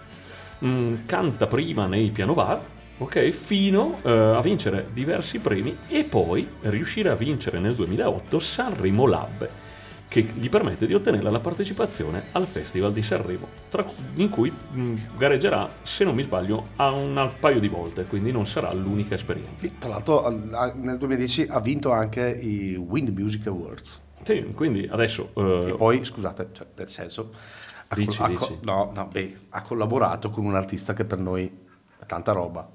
Mm, 0.64 0.94
canta 1.06 1.46
prima 1.46 1.86
nei 1.86 2.10
piano 2.10 2.34
bar, 2.34 2.60
ok, 3.00 3.30
fino 3.30 3.98
eh, 4.02 4.10
a 4.10 4.40
vincere 4.42 4.88
diversi 4.92 5.38
premi 5.38 5.76
e 5.88 6.04
poi 6.04 6.46
riuscire 6.62 7.08
a 7.08 7.14
vincere 7.14 7.58
nel 7.58 7.74
2008 7.74 8.38
Sanremo 8.38 9.06
Lab 9.06 9.48
che 10.08 10.22
gli 10.22 10.48
permette 10.48 10.86
di 10.88 10.94
ottenere 10.94 11.30
la 11.30 11.38
partecipazione 11.38 12.24
al 12.32 12.48
Festival 12.48 12.92
di 12.92 13.00
Sanremo, 13.00 13.46
tra 13.68 13.86
in 14.16 14.28
cui 14.28 14.50
mh, 14.50 14.94
gareggerà, 15.16 15.70
se 15.84 16.02
non 16.02 16.16
mi 16.16 16.24
sbaglio, 16.24 16.70
a 16.76 16.90
un 16.90 17.30
paio 17.38 17.60
di 17.60 17.68
volte, 17.68 18.04
quindi 18.04 18.32
non 18.32 18.44
sarà 18.44 18.72
l'unica 18.72 19.14
esperienza. 19.14 19.68
Tra 19.78 19.88
l'altro 19.88 20.28
nel 20.28 20.98
2010 20.98 21.46
ha 21.48 21.60
vinto 21.60 21.92
anche 21.92 22.28
i 22.28 22.74
Wind 22.74 23.10
Music 23.16 23.46
Awards. 23.46 24.00
Sì, 24.24 24.50
quindi 24.52 24.86
adesso 24.90 25.30
eh, 25.36 25.68
E 25.68 25.74
poi, 25.74 26.04
scusate, 26.04 26.48
cioè, 26.52 26.66
nel 26.74 26.90
senso, 26.90 27.32
ha, 27.86 27.94
Dici, 27.94 28.20
ha 28.20 28.26
dici. 28.26 28.36
co- 28.36 28.58
no, 28.62 28.90
no, 28.92 29.06
beh, 29.06 29.40
ha 29.50 29.62
collaborato 29.62 30.30
con 30.30 30.44
un 30.44 30.56
artista 30.56 30.92
che 30.92 31.04
per 31.04 31.18
noi 31.20 31.50
è 31.98 32.04
tanta 32.06 32.32
roba. 32.32 32.68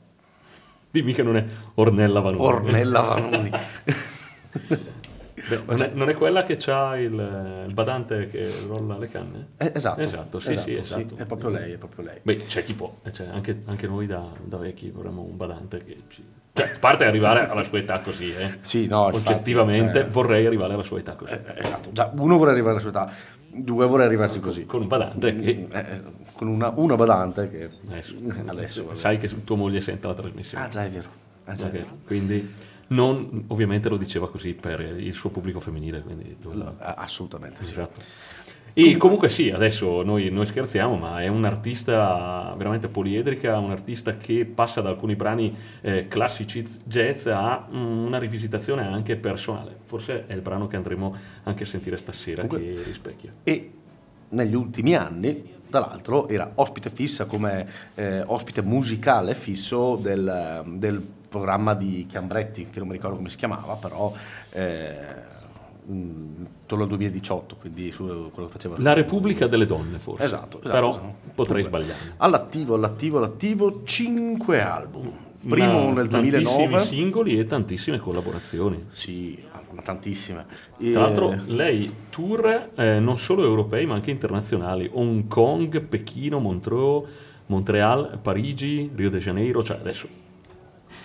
Dimmi 0.96 1.14
che 1.14 1.24
non 1.24 1.36
è 1.36 1.46
Ornella 1.76 2.22
Vanoni. 2.22 2.44
Ornella 2.44 3.02
Vanoni. 3.02 3.52
Beh, 5.48 5.62
non, 5.66 5.82
è, 5.82 5.92
non 5.94 6.10
è 6.10 6.16
quella 6.16 6.44
che 6.46 6.58
ha 6.72 6.98
il, 6.98 7.66
il 7.68 7.74
badante 7.74 8.30
che 8.30 8.52
rolla 8.66 8.98
le 8.98 9.08
canne? 9.10 9.48
Eh, 9.58 9.74
esatto. 9.76 10.02
Esatto, 10.02 10.40
sì, 10.40 10.58
sì, 10.58 10.72
esatto. 10.72 11.18
è 11.18 11.26
proprio 11.26 11.50
lei, 11.50 11.74
è 11.74 11.78
proprio 11.78 12.06
lei. 12.06 12.20
Beh, 12.22 12.38
c'è 12.38 12.64
chi 12.64 12.74
può, 12.74 12.96
cioè, 13.12 13.28
anche, 13.28 13.62
anche 13.66 13.86
noi 13.86 14.08
da, 14.08 14.28
da 14.44 14.58
vecchi 14.58 14.90
vorremmo 14.90 15.22
un 15.22 15.36
badante 15.38 15.84
che 15.84 15.98
ci... 16.08 16.24
Cioè, 16.58 16.72
a 16.74 16.78
parte 16.80 17.04
arrivare 17.04 17.50
alla 17.50 17.66
sua 17.66 17.80
età 17.80 18.00
così, 18.00 18.34
eh. 18.34 18.60
Sì, 18.62 18.88
no, 18.88 19.08
infatti, 19.10 19.34
Oggettivamente 19.34 20.00
cioè- 20.00 20.08
vorrei 20.10 20.46
arrivare 20.46 20.74
alla 20.74 20.84
sua 20.84 21.00
età 21.00 21.14
così. 21.16 21.34
Eh, 21.34 21.42
esatto, 21.58 21.92
già 21.92 22.10
uno 22.16 22.38
vorrei 22.38 22.54
arrivare 22.54 22.80
alla 22.80 22.82
sua 22.82 22.92
età, 22.92 23.12
due 23.50 23.86
vorrei 23.86 24.06
arrivarci 24.06 24.40
così. 24.40 24.66
Con 24.66 24.82
un 24.82 24.88
badante 24.88 25.38
che... 25.38 25.68
Eh, 25.70 25.80
eh, 25.80 26.02
con 26.34 26.48
una, 26.48 26.72
una 26.76 26.96
badante 26.96 27.50
che 27.50 27.70
Adesso, 28.46 28.96
sai 28.96 29.18
che 29.18 29.44
tua 29.44 29.58
moglie 29.58 29.82
sente 29.82 30.08
la 30.08 30.14
trasmissione. 30.14 30.64
Ah 30.64 30.68
già 30.70 30.86
è 30.86 30.90
vero. 30.90 31.10
Ah, 31.44 31.54
già 31.56 31.66
è 31.66 31.68
Ok, 31.68 31.74
vero. 31.74 31.98
Quindi 32.06 32.54
non, 32.88 33.46
ovviamente 33.48 33.90
lo 33.90 33.98
diceva 33.98 34.30
così 34.30 34.54
per 34.54 34.80
il 34.80 35.14
suo 35.14 35.30
pubblico 35.30 35.60
femminile. 35.60 36.02
Quindi 36.02 36.38
Assolutamente 36.78 37.64
sì. 37.66 37.74
E 38.78 38.98
comunque 38.98 39.30
sì, 39.30 39.52
adesso 39.52 40.04
noi, 40.04 40.30
noi 40.30 40.46
scherziamo, 40.46 40.98
ma 40.98 41.22
è 41.22 41.30
un'artista 41.30 42.54
veramente 42.58 42.90
poliedrica, 42.90 43.58
un 43.58 43.72
artista 43.72 44.18
che 44.18 44.44
passa 44.44 44.82
da 44.82 44.90
alcuni 44.90 45.16
brani 45.16 45.56
eh, 45.80 46.10
classici 46.10 46.68
jazz 46.84 47.28
a 47.28 47.68
mm, 47.72 48.06
una 48.06 48.20
rivisitazione 48.20 48.86
anche 48.86 49.16
personale. 49.16 49.74
Forse 49.86 50.26
è 50.28 50.34
il 50.34 50.42
brano 50.42 50.68
che 50.68 50.76
andremo 50.76 51.16
anche 51.44 51.64
a 51.64 51.66
sentire 51.66 51.96
stasera 51.96 52.46
Comunque- 52.46 52.74
che 52.74 52.84
rispecchia. 52.84 53.32
E 53.44 53.72
negli 54.28 54.56
ultimi 54.56 54.94
anni, 54.94 55.54
tra 55.70 55.80
l'altro, 55.80 56.28
era 56.28 56.52
ospite 56.56 56.90
fissa 56.90 57.24
come 57.28 57.66
eh, 57.96 58.24
ospite 58.26 58.62
musicale 58.62 59.36
fisso 59.36 59.96
del, 59.96 60.64
del 60.66 61.02
programma 61.30 61.76
di 61.76 62.06
Chiambretti, 62.10 62.68
che 62.70 62.80
non 62.80 62.90
mi 62.90 62.96
ricordo 62.96 63.16
come 63.16 63.30
si 63.30 63.38
chiamava, 63.38 63.76
però 63.76 64.14
eh, 64.52 64.96
mh, 65.86 66.46
intorno 66.66 66.84
al 66.84 66.90
2018, 66.90 67.56
quindi 67.60 67.92
su 67.92 68.04
quello 68.34 68.48
che 68.48 68.54
faceva. 68.54 68.76
La 68.80 68.94
Repubblica 68.94 69.46
delle 69.46 69.68
Donne, 69.68 70.00
forse. 70.00 70.24
Esatto, 70.26 70.58
esatto, 70.58 70.72
Però 70.72 70.90
esatto. 70.90 71.14
potrei 71.36 71.62
Dunque, 71.62 71.82
sbagliare. 71.84 72.14
All'attivo, 72.18 72.74
all'attivo, 72.74 73.18
all'attivo, 73.20 73.82
5 73.84 74.62
album. 74.62 75.12
Primo 75.48 75.92
Ma 75.92 76.02
nel 76.02 76.10
Tantissimi 76.10 76.44
2009. 76.44 76.86
singoli 76.86 77.38
e 77.40 77.46
tantissime 77.46 78.00
collaborazioni. 78.00 78.88
Sì, 78.90 79.40
ma 79.74 79.82
tantissime. 79.84 80.44
Tra 80.80 81.02
l'altro 81.02 81.40
lei 81.46 81.92
tour 82.10 82.72
eh, 82.74 83.00
non 83.00 83.20
solo 83.20 83.44
europei 83.44 83.86
ma 83.86 83.94
anche 83.94 84.10
internazionali, 84.10 84.90
Hong 84.92 85.28
Kong, 85.28 85.82
Pechino, 85.82 86.40
Montreux, 86.40 87.08
Montreal, 87.46 88.18
Parigi, 88.20 88.90
Rio 88.96 89.12
de 89.12 89.20
Janeiro, 89.20 89.64
cioè 89.64 89.78
adesso 89.78 90.08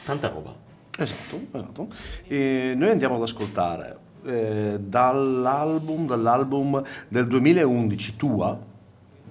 tanta 0.05 0.29
roba. 0.29 0.55
Esatto, 0.97 1.41
esatto. 1.53 1.89
E 2.27 2.73
noi 2.75 2.89
andiamo 2.89 3.17
ad 3.17 3.23
ascoltare 3.23 3.99
eh, 4.25 4.79
dall'album, 4.81 6.07
dall'album 6.07 6.83
del 7.09 7.27
2011 7.27 8.17
tua, 8.17 8.59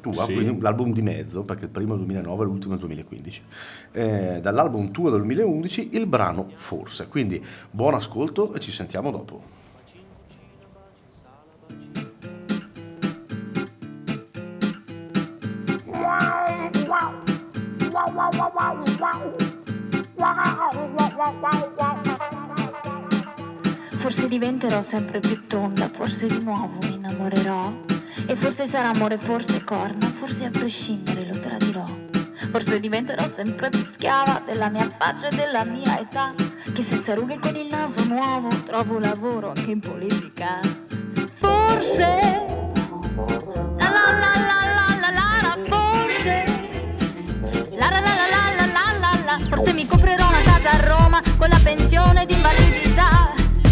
tua 0.02 0.26
Sì. 0.26 0.34
quindi 0.34 0.62
l'album 0.62 0.94
di 0.94 1.02
mezzo, 1.02 1.44
perché 1.44 1.66
il 1.66 1.72
primo 1.72 1.94
è 1.94 1.98
il 1.98 2.04
2009 2.04 2.44
e 2.44 2.46
l'ultimo 2.46 2.72
è 2.72 2.76
il 2.76 2.82
2015, 2.82 3.44
eh, 3.92 4.40
dall'album 4.42 4.92
tua 4.92 5.10
del 5.12 5.22
2011 5.24 5.90
il 5.94 6.06
brano 6.06 6.50
Forse. 6.54 7.08
Quindi 7.08 7.44
buon 7.70 7.94
ascolto 7.94 8.54
e 8.54 8.60
ci 8.60 8.72
sentiamo 8.72 9.12
dopo. 9.12 9.58
Forse 24.10 24.28
diventerò 24.28 24.82
sempre 24.82 25.20
più 25.20 25.46
tonda, 25.46 25.88
forse 25.88 26.26
di 26.26 26.42
nuovo 26.42 26.80
mi 26.82 26.96
innamorerò. 26.96 27.72
E 28.26 28.36
forse 28.36 28.66
sarà 28.66 28.90
amore, 28.90 29.20
forse 29.20 29.64
corna, 29.64 30.10
forse 30.10 30.46
a 30.46 30.50
prescindere 30.50 31.28
lo 31.28 31.38
tradirò. 31.38 31.86
Forse 32.50 32.80
diventerò 32.80 33.28
sempre 33.28 33.70
più 33.70 33.84
schiava 33.84 34.42
della 34.44 34.70
mia 34.70 34.90
faccia 34.98 35.28
e 35.28 35.36
della 35.36 35.64
mia 35.64 36.00
età. 36.00 36.34
Che 36.74 36.82
senza 36.82 37.14
rughe 37.14 37.36
e 37.36 37.40
con 37.40 37.56
il 37.56 37.68
naso 37.68 38.04
nuovo 38.04 38.48
trovo 38.64 38.98
lavoro 38.98 39.50
anche 39.50 39.70
in 39.70 39.80
politica. 39.80 40.60
Forse. 41.36 42.20
La 43.78 43.90
la 43.92 44.10
la 44.10 44.34
la 44.50 44.60
la 44.74 44.98
la 45.02 45.10
la 45.12 45.28
la, 45.44 45.58
forse. 45.70 46.46
La 47.78 47.90
la 47.92 48.00
la 48.00 48.16
la 48.16 48.28
la 48.28 48.56
la 48.56 48.66
la 48.66 48.98
la 48.98 49.38
la. 49.38 49.48
Forse 49.48 49.72
mi 49.72 49.86
comprerò 49.86 50.30
una 50.30 50.42
casa 50.42 50.72
a 50.72 50.80
Roma 50.88 51.22
con 51.38 51.48
la 51.48 51.60
pensione 51.64 52.26
di 52.26 52.34
invalidità. 52.34 53.29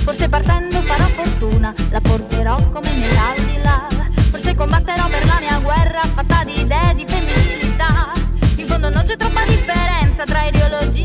Forse 0.07 0.29
partendo 0.29 0.81
farò 0.83 1.03
fortuna, 1.03 1.73
la 1.89 1.99
porterò 1.99 2.55
come 2.69 2.93
nell'aldilà. 2.93 3.87
Forse 4.31 4.55
combatterò 4.55 5.09
per 5.09 5.25
la 5.25 5.37
mia 5.41 5.59
guerra 5.59 5.99
fatta 6.01 6.45
di 6.45 6.61
idee 6.61 6.95
di 6.95 7.05
femminilità. 7.05 8.13
In 8.55 8.67
fondo 8.67 8.89
non 8.89 9.03
c'è 9.03 9.17
troppa 9.17 9.43
differenza 9.43 10.23
tra 10.23 10.45
ideologia 10.45 10.96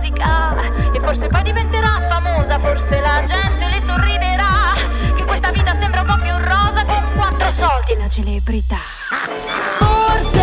musica 0.00 0.56
e 0.92 1.00
forse 1.00 1.28
poi 1.28 1.42
diventerà 1.42 2.06
famosa, 2.08 2.58
forse 2.58 3.00
la 3.00 3.22
gente 3.22 3.68
le 3.68 3.80
sorriderà, 3.82 4.72
che 5.14 5.24
questa 5.24 5.50
vita 5.50 5.76
sembra 5.78 6.00
un 6.00 6.06
po' 6.06 6.18
più 6.22 6.34
rosa 6.38 6.84
con 6.86 7.12
quattro 7.14 7.50
soldi 7.50 7.96
la 7.98 8.08
celebrità. 8.08 8.78
Forse, 9.78 10.40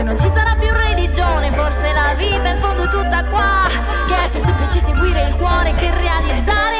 forse 0.00 0.02
non 0.02 0.18
ci 0.18 0.30
sarà 0.32 0.54
più 0.58 0.72
religione, 0.72 1.52
forse 1.52 1.92
la 1.92 2.14
vita 2.14 2.48
in 2.48 2.60
fondo 2.60 2.84
è 2.84 2.88
tutta 2.88 3.24
qua, 3.24 3.68
che 4.06 4.24
è 4.24 4.30
più 4.30 4.40
semplice 4.40 4.80
seguire 4.80 5.28
il 5.28 5.36
cuore 5.36 5.72
che 5.74 5.90
realizzare 5.90 6.79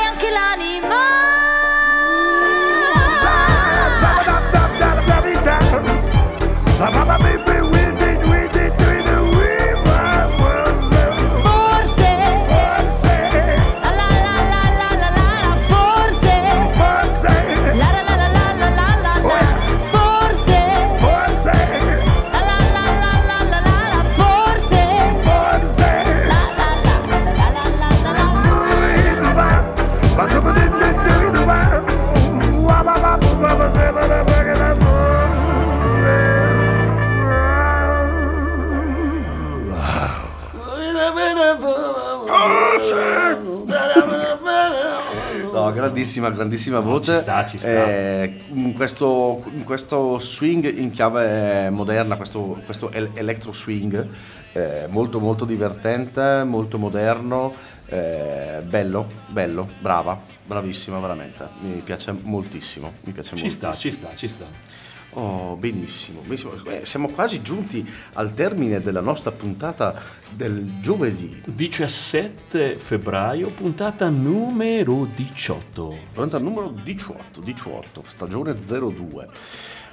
grandissima, 46.00 46.30
grandissima 46.30 46.80
voce. 46.80 47.16
ci 47.16 47.20
sta, 47.20 47.46
ci 47.46 47.58
sta. 47.58 47.68
Eh, 47.88 48.40
in 48.52 48.72
questo, 48.74 49.42
in 49.54 49.64
questo 49.64 50.18
swing 50.18 50.64
in 50.78 50.90
chiave 50.90 51.70
moderna, 51.70 52.16
questo, 52.16 52.60
questo 52.64 52.90
el- 52.90 53.10
electro 53.14 53.52
swing, 53.52 54.06
eh, 54.52 54.86
molto 54.88 55.20
molto 55.20 55.44
divertente, 55.44 56.42
molto 56.44 56.78
moderno, 56.78 57.52
eh, 57.86 58.60
bello, 58.64 59.06
bello, 59.28 59.68
brava, 59.80 60.20
bravissima 60.46 60.98
veramente. 60.98 61.44
Mi 61.60 61.80
piace 61.84 62.12
moltissimo, 62.22 62.92
mi 63.04 63.12
piace 63.12 63.36
Ci 63.36 63.42
moltissimo. 63.42 63.70
sta, 63.72 63.78
ci 63.78 63.90
sta, 63.92 64.08
ci 64.16 64.28
sta. 64.28 64.79
Oh, 65.14 65.56
benissimo, 65.56 66.20
benissimo. 66.20 66.52
Eh, 66.66 66.86
siamo 66.86 67.08
quasi 67.08 67.42
giunti 67.42 67.88
al 68.12 68.32
termine 68.32 68.80
della 68.80 69.00
nostra 69.00 69.32
puntata 69.32 70.00
del 70.30 70.80
giovedì. 70.80 71.42
17 71.44 72.76
febbraio, 72.76 73.48
puntata 73.48 74.08
numero 74.08 75.08
18. 75.12 75.98
Puntata 76.12 76.38
numero 76.38 76.68
18, 76.68 77.40
18, 77.40 78.04
stagione 78.06 78.54
02. 78.54 79.28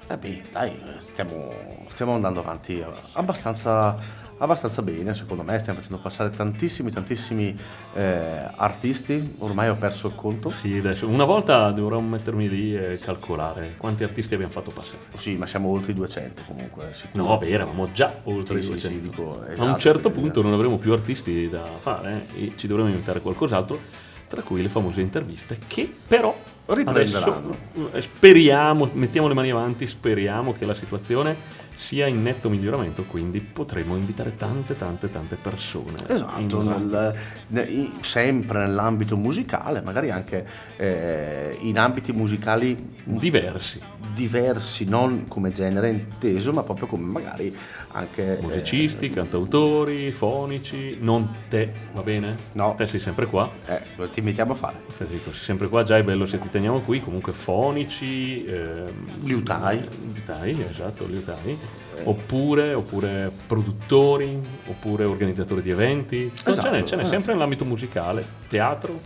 Vabbè, 0.07 0.41
dai, 0.51 0.79
stiamo, 0.99 1.85
stiamo 1.87 2.13
andando 2.13 2.39
avanti 2.39 2.83
abbastanza, 3.13 3.97
abbastanza 4.39 4.81
bene, 4.81 5.13
secondo 5.13 5.43
me. 5.43 5.57
Stiamo 5.59 5.79
facendo 5.79 6.01
passare 6.01 6.29
tantissimi, 6.29 6.91
tantissimi 6.91 7.57
eh, 7.93 8.41
artisti. 8.55 9.35
Ormai 9.39 9.69
ho 9.69 9.75
perso 9.75 10.07
il 10.07 10.15
conto. 10.15 10.49
Sì, 10.61 10.77
adesso 10.77 11.07
una 11.07 11.25
volta 11.25 11.71
dovrò 11.71 11.99
mettermi 11.99 12.47
lì 12.49 12.75
e 12.75 12.97
calcolare 12.99 13.75
quanti 13.77 14.03
artisti 14.03 14.33
abbiamo 14.33 14.51
fatto 14.53 14.71
passare. 14.71 14.97
Sì, 15.17 15.35
ma 15.35 15.45
siamo 15.45 15.69
oltre 15.69 15.91
i 15.91 15.95
200 15.95 16.41
comunque. 16.47 16.89
sicuro. 16.93 17.23
No, 17.23 17.29
vabbè, 17.29 17.51
eravamo 17.51 17.91
già 17.91 18.13
oltre 18.23 18.61
Sì, 18.61 18.73
i 18.73 18.79
sì, 18.79 18.89
200. 18.89 18.97
sì, 18.97 19.01
dico, 19.09 19.41
A 19.41 19.45
un 19.45 19.51
esatto, 19.51 19.79
certo 19.79 20.09
punto 20.11 20.41
non 20.41 20.53
avremo 20.53 20.77
più 20.77 20.93
artisti 20.93 21.49
da 21.49 21.63
fare 21.79 22.25
eh, 22.35 22.45
e 22.45 22.53
ci 22.55 22.67
dovremo 22.67 22.89
inventare 22.89 23.21
qualcos'altro, 23.21 23.79
tra 24.27 24.41
cui 24.41 24.61
le 24.61 24.69
famose 24.69 25.01
interviste 25.01 25.57
che 25.67 25.91
però 26.07 26.35
Riprenderanno. 26.65 27.55
adesso 27.77 27.89
eh, 27.93 28.01
speriamo, 28.01 28.89
mettiamo 28.93 29.29
le 29.29 29.33
mani 29.33 29.51
avanti, 29.51 29.87
speriamo 29.87 30.51
che 30.53 30.65
la 30.65 30.73
situazione 30.73 31.33
sia 31.77 32.07
in 32.07 32.23
netto 32.23 32.49
miglioramento, 32.49 33.03
quindi 33.03 33.39
potremo 33.39 33.95
invitare 33.95 34.35
tante 34.35 34.75
tante 34.75 35.11
tante 35.11 35.35
persone. 35.35 35.99
Esatto, 36.07 36.63
nel- 36.63 37.15
ne- 37.49 37.61
i- 37.61 37.91
sempre 38.01 38.57
nell'ambito 38.65 39.15
musicale, 39.15 39.81
magari 39.81 40.09
anche 40.09 40.45
eh, 40.77 41.55
in 41.61 41.77
ambiti 41.77 42.11
musicali 42.13 42.75
diversi, 43.03 43.79
diversi, 44.13 44.85
non 44.85 45.25
come 45.27 45.51
genere 45.51 45.89
inteso, 45.89 46.51
ma 46.51 46.63
proprio 46.63 46.87
come 46.87 47.05
magari 47.05 47.55
anche... 47.91 48.39
eh, 48.39 48.41
Musicisti, 48.41 49.11
cantautori, 49.11 50.11
fonici, 50.11 50.97
non 50.99 51.29
te, 51.47 51.71
va 51.93 52.01
bene? 52.01 52.35
No. 52.53 52.73
Te 52.75 52.87
sei 52.87 52.99
sempre 52.99 53.27
qua. 53.27 53.49
Eh, 53.67 53.81
ti 54.11 54.19
invitiamo 54.19 54.53
a 54.53 54.55
fare. 54.55 54.77
Federico, 54.87 55.31
sei 55.31 55.43
sempre 55.43 55.67
qua, 55.69 55.83
già 55.83 55.95
è 55.97 56.03
bello 56.03 56.25
se 56.25 56.39
ti 56.39 56.49
teniamo 56.49 56.79
qui, 56.81 57.01
comunque 57.01 57.33
fonici, 57.33 58.43
ehm, 58.45 59.05
Liutai. 59.23 59.87
liutai, 60.13 60.65
esatto, 60.69 61.05
liutai, 61.05 61.57
oppure, 62.03 62.73
oppure 62.73 63.31
produttori, 63.47 64.39
oppure 64.67 65.03
organizzatori 65.03 65.61
di 65.61 65.69
eventi, 65.71 66.31
No, 66.45 66.51
Esatto, 66.51 66.67
ce 66.67 66.73
n'è, 66.73 66.83
ce 66.83 66.95
n'è 66.95 67.03
eh. 67.03 67.07
sempre 67.07 67.33
nell'ambito 67.33 67.65
musicale, 67.65 68.25
teatro, 68.49 68.99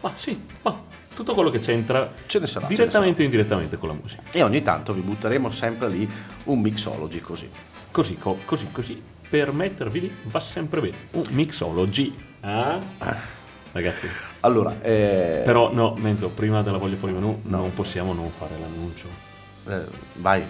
ma 0.00 0.12
sì, 0.16 0.40
ma 0.62 0.80
tutto 1.14 1.34
quello 1.34 1.50
che 1.50 1.58
c'entra 1.58 2.10
sarà. 2.44 2.66
direttamente 2.66 3.22
o 3.22 3.24
indirettamente 3.24 3.76
con 3.76 3.88
la 3.88 3.94
musica. 3.94 4.22
E 4.30 4.42
ogni 4.42 4.62
tanto 4.62 4.92
vi 4.92 5.00
butteremo 5.00 5.50
sempre 5.50 5.88
lì 5.88 6.08
un 6.44 6.60
mixology 6.60 7.20
così. 7.20 7.50
Così, 7.90 8.14
co- 8.16 8.38
così, 8.44 8.68
così, 8.70 9.02
per 9.28 9.52
mettervi 9.52 10.00
lì 10.00 10.12
va 10.24 10.40
sempre 10.40 10.80
bene, 10.80 10.96
un 11.12 11.24
mixology. 11.30 12.14
Ah? 12.40 12.78
Ragazzi, 13.72 14.08
Allora, 14.40 14.76
eh, 14.80 15.42
Però 15.44 15.72
no, 15.72 15.94
Menzo, 15.98 16.28
prima 16.28 16.62
della 16.62 16.78
voglia 16.78 16.96
fuori 16.96 17.12
menù 17.14 17.40
non 17.44 17.74
possiamo 17.74 18.12
non 18.12 18.30
fare 18.30 18.56
l'annuncio. 18.58 19.06
eh, 19.68 19.84
vai. 20.14 20.42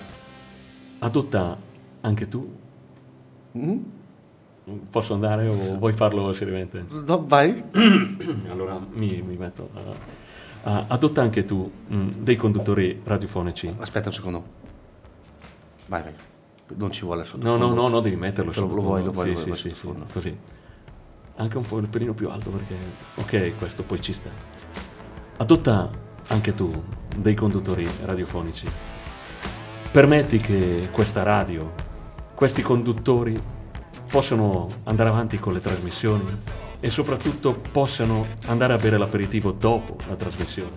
Adotta 1.01 1.57
anche 2.03 2.29
tu? 2.29 2.57
Mm? 3.59 3.79
Posso 4.91 5.15
andare 5.15 5.49
o 5.49 5.55
vuoi 5.79 5.93
farlo 5.95 6.33
seriamente? 6.35 6.85
No, 6.89 7.25
vai. 7.27 7.65
Allora 8.51 8.79
mi, 8.93 9.23
mi 9.23 9.37
metto. 9.37 9.71
a- 9.75 10.17
a- 10.71 10.85
adotta 10.89 11.23
anche 11.23 11.45
tu 11.45 11.71
mm, 11.93 12.09
dei 12.19 12.37
conduttori 12.37 13.01
radiofonici. 13.05 13.75
Aspetta 13.79 14.09
un 14.09 14.15
secondo. 14.15 14.45
Vai, 15.87 16.03
vai. 16.03 16.13
Non 16.77 16.91
ci 16.91 17.03
vuole 17.05 17.23
il 17.23 17.29
No, 17.29 17.35
sottofondo. 17.53 17.67
no, 17.75 17.75
no, 17.83 17.89
no, 17.89 18.01
devi 18.01 18.17
metterlo 18.17 18.51
Te 18.51 18.61
lo, 18.61 18.67
lo 18.67 18.73
sottofondo. 18.73 18.91
vuoi, 19.01 19.05
lo 19.05 19.13
vuoi, 19.13 19.29
Sì, 19.29 19.33
lo 19.35 19.45
vuoi 19.45 19.57
sì, 19.57 19.63
sì, 19.63 19.69
sì, 19.75 19.75
sottofondo. 19.81 20.07
così. 20.13 20.37
Anche 21.37 21.57
un 21.57 21.67
po' 21.67 21.79
il 21.79 21.89
pelino 21.89 22.13
più 22.13 22.29
alto 22.29 22.51
perché... 22.51 22.75
Ok, 23.15 23.59
questo 23.59 23.85
poi 23.85 24.03
ci 24.03 24.13
sta. 24.13 24.29
Adotta 25.39 25.89
anche 26.27 26.55
tu 26.55 26.71
dei 27.17 27.35
conduttori 27.35 27.89
radiofonici. 28.05 28.67
Permetti 29.91 30.39
che 30.41 30.89
questa 30.93 31.23
radio, 31.23 31.73
questi 32.39 32.63
conduttori 32.63 33.37
possano 34.09 34.69
andare 34.85 35.09
avanti 35.09 35.41
con 35.41 35.53
le 35.55 35.59
trasmissioni 35.59 36.25
e 36.79 36.89
soprattutto 36.89 37.61
possano 37.73 38.27
andare 38.47 38.75
a 38.75 38.77
bere 38.77 38.97
l'aperitivo 38.97 39.51
dopo 39.51 39.97
la 40.07 40.15
trasmissione. 40.15 40.71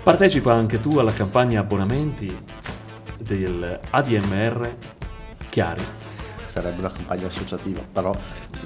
Partecipa 0.00 0.52
anche 0.52 0.78
tu 0.78 0.98
alla 0.98 1.12
campagna 1.12 1.58
abbonamenti 1.58 2.32
del 3.18 3.80
ADMR 3.90 4.76
Chiari. 5.48 5.82
Sarebbe 6.46 6.78
una 6.78 6.90
campagna 6.90 7.26
associativa, 7.26 7.80
però 7.92 8.14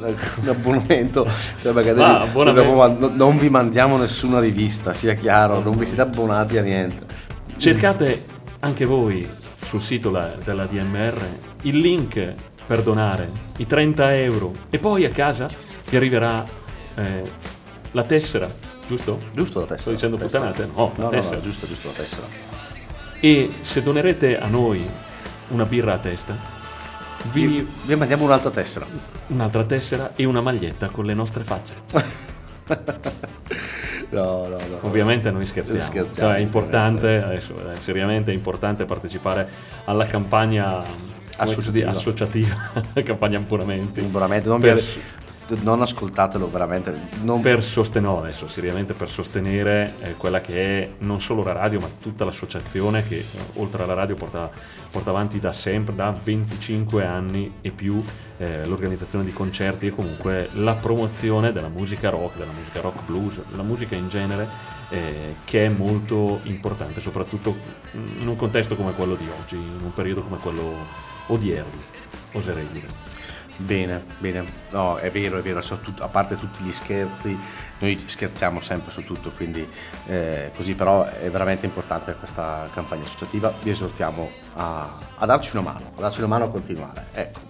eh, 0.05 0.15
un 0.43 0.49
abbonamento 0.49 1.27
sembra 1.55 1.83
che 1.83 1.93
Ah, 1.97 2.27
dobbiamo 2.27 2.87
non 3.09 3.39
vi 3.39 3.49
mandiamo 3.49 3.97
nessuna 3.97 4.39
rivista, 4.39 4.93
sia 4.93 5.15
chiaro, 5.15 5.61
non 5.61 5.79
vi 5.79 5.87
siete 5.87 6.03
abbonati 6.03 6.59
a 6.59 6.63
niente. 6.63 7.07
Cercate 7.57 8.23
anche 8.61 8.85
voi 8.85 9.27
sul 9.73 9.81
sito 9.81 10.11
la- 10.11 10.37
della 10.45 10.67
DMR 10.67 11.27
il 11.63 11.79
link 11.79 12.35
per 12.67 12.83
donare 12.83 13.31
i 13.57 13.67
30 13.67 14.15
euro 14.17 14.53
e 14.69 14.79
poi 14.79 15.07
a 15.07 15.11
casa 15.11 15.49
vi 15.89 15.97
arriverà 15.97 16.45
eh, 16.97 17.23
la 17.93 18.03
tessera, 18.03 18.53
giusto? 18.87 19.19
Giusto 19.33 19.61
la 19.61 19.65
tessera. 19.67 19.81
Sto 19.81 19.91
dicendo 19.93 20.17
tessera. 20.17 20.47
puttanate? 20.49 20.73
No, 20.77 20.93
la 20.95 20.97
no, 20.97 21.03
no, 21.05 21.09
tessera. 21.09 21.37
no, 21.37 21.41
giusto, 21.43 21.67
giusto 21.67 21.89
la 21.89 21.95
tessera. 21.95 22.27
E 23.21 23.51
se 23.63 23.83
donerete 23.83 24.39
a 24.39 24.47
noi 24.47 24.87
una 25.49 25.65
birra 25.65 25.95
a 25.95 25.99
testa, 25.99 26.37
vi 27.33 27.67
Vi 27.85 27.95
mandiamo 27.95 28.25
un'altra 28.25 28.51
tessera. 28.51 28.87
un'altra 29.29 29.65
tessera 29.65 30.13
e 30.15 30.25
una 30.27 30.43
maglietta 30.43 30.91
con 30.91 31.07
le 31.07 31.15
nostre 31.15 31.45
facce. 31.45 31.75
No, 34.13 34.47
no, 34.47 34.57
no. 34.57 34.79
Ovviamente 34.83 35.31
noi 35.31 35.47
scherziamo, 35.47 35.81
Scherziamo, 35.81 36.29
Cioè, 36.31 36.39
è 36.39 36.43
importante, 36.43 37.07
ovviamente. 37.07 37.27
adesso, 37.49 37.73
eh, 37.73 37.77
seriamente 37.81 38.31
è 38.31 38.35
importante 38.35 38.85
partecipare 38.85 39.49
alla 39.85 40.05
campagna 40.05 40.85
Associativa. 41.37 41.91
associativa, 41.91 42.55
campagna 43.03 43.39
ampunamenti. 43.39 44.03
Veramente, 44.03 44.49
non, 44.49 44.61
per, 44.61 44.83
non 45.63 45.83
ascoltatelo 45.83 46.51
veramente. 46.51 46.95
Non, 47.23 47.41
per 47.41 47.63
sostenere, 47.63 48.19
adesso 48.19 48.49
seriamente 48.49 48.95
per 48.95 49.11
sostenere 49.11 49.95
eh, 50.01 50.15
quella 50.17 50.41
che 50.41 50.83
è 50.83 50.91
non 50.99 51.21
solo 51.21 51.43
la 51.43 51.53
radio 51.53 51.81
ma 51.81 51.89
tutta 52.01 52.25
l'associazione 52.25 53.07
che 53.07 53.17
eh, 53.17 53.27
oltre 53.55 53.83
alla 53.83 53.95
radio 53.95 54.17
porta, 54.17 54.51
porta 54.91 55.11
avanti 55.11 55.39
da 55.41 55.53
sempre, 55.53 55.95
da 55.95 56.11
25 56.23 57.05
anni 57.05 57.51
e 57.61 57.71
più 57.71 58.03
eh, 58.39 58.65
l'organizzazione 58.67 59.25
di 59.25 59.33
concerti 59.33 59.89
e 59.89 59.91
comunque 59.91 60.49
la 60.55 60.75
promozione 60.75 61.53
della 61.53 61.69
musica 61.69 62.11
rock, 62.11 62.39
della 62.39 62.53
musica 62.53 62.81
rock 62.81 63.05
blues, 63.05 63.41
la 63.55 63.63
musica 63.63 63.95
in 63.95 64.09
genere 64.09 64.49
eh, 64.89 65.37
che 65.45 65.67
è 65.67 65.69
molto 65.69 66.41
importante 66.45 67.01
soprattutto 67.01 67.57
in 68.19 68.29
un 68.29 68.37
contesto 68.37 68.77
come 68.77 68.93
quello 68.93 69.15
di 69.15 69.29
oggi, 69.41 69.57
in 69.57 69.81
un 69.83 69.93
periodo 69.93 70.23
come 70.23 70.39
quello 70.39 70.75
odierno, 71.29 71.81
oserei 72.33 72.67
dire. 72.69 73.12
Bene, 73.65 74.03
bene, 74.19 74.45
no, 74.71 74.97
è 74.97 75.11
vero, 75.11 75.39
è 75.39 75.43
vero, 75.43 75.61
tut- 75.61 76.01
a 76.01 76.09
parte 76.09 76.37
tutti 76.37 76.63
gli 76.65 76.73
scherzi, 76.73 77.37
noi 77.79 78.03
scherziamo 78.07 78.61
sempre 78.61 78.93
su 78.93 79.05
tutto, 79.05 79.31
quindi 79.31 79.67
eh, 80.07 80.51
così 80.55 80.75
però 80.75 81.05
è 81.05 81.31
veramente 81.31 81.65
importante 81.67 82.15
questa 82.15 82.69
campagna 82.73 83.05
associativa, 83.05 83.53
vi 83.63 83.71
esortiamo 83.71 84.31
a, 84.55 84.89
a 85.17 85.27
darci 85.27 85.57
una 85.57 85.71
mano, 85.71 85.93
a 85.97 86.01
darci 86.01 86.19
una 86.19 86.29
mano 86.29 86.45
a 86.45 86.49
continuare, 86.49 87.07
ecco. 87.13 87.41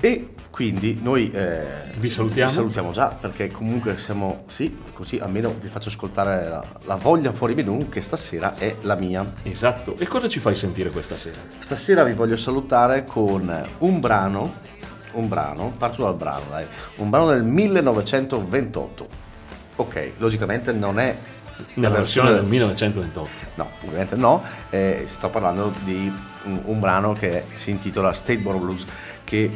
E 0.00 0.28
quindi 0.50 0.98
noi 1.02 1.30
eh, 1.32 1.90
Vi 1.96 2.08
salutiamo. 2.10 2.48
vi 2.50 2.54
salutiamo 2.56 2.90
già 2.92 3.06
perché 3.08 3.50
comunque 3.50 3.98
siamo, 3.98 4.44
sì, 4.48 4.78
così 4.92 5.18
almeno 5.18 5.54
vi 5.60 5.68
faccio 5.68 5.88
ascoltare 5.88 6.48
la, 6.48 6.64
la 6.84 6.94
voglia 6.94 7.32
fuori 7.32 7.54
menù 7.54 7.88
che 7.88 8.00
stasera 8.02 8.54
è 8.56 8.76
la 8.82 8.94
mia. 8.94 9.26
Esatto, 9.42 9.96
e 9.98 10.06
cosa 10.06 10.28
ci 10.28 10.38
fai 10.38 10.54
sentire 10.54 10.90
questa 10.90 11.16
sera? 11.16 11.38
Stasera 11.58 12.04
vi 12.04 12.12
voglio 12.12 12.36
salutare 12.36 13.04
con 13.04 13.52
un 13.78 14.00
brano, 14.00 14.54
un 15.12 15.28
brano, 15.28 15.72
parto 15.76 16.02
dal 16.02 16.14
brano, 16.14 16.44
dai, 16.50 16.66
un 16.96 17.10
brano 17.10 17.28
del 17.28 17.42
1928. 17.44 19.08
Ok, 19.76 20.12
logicamente 20.18 20.72
non 20.72 20.98
è 20.98 21.16
Nella 21.74 21.96
versione 21.96 22.32
del 22.32 22.44
1928. 22.44 23.30
No, 23.54 23.68
ovviamente 23.84 24.16
no, 24.16 24.42
eh, 24.70 25.04
sto 25.06 25.28
parlando 25.28 25.72
di 25.84 26.12
un, 26.44 26.60
un 26.64 26.80
brano 26.80 27.12
che 27.12 27.44
si 27.54 27.70
intitola 27.70 28.12
Stateboro 28.12 28.58
Blues 28.58 28.86
che 29.24 29.50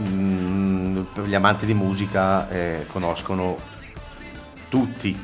mm, 0.00 1.00
per 1.12 1.24
gli 1.24 1.34
amanti 1.34 1.66
di 1.66 1.74
musica 1.74 2.48
eh, 2.48 2.86
conoscono 2.90 3.58
tutti, 4.68 5.18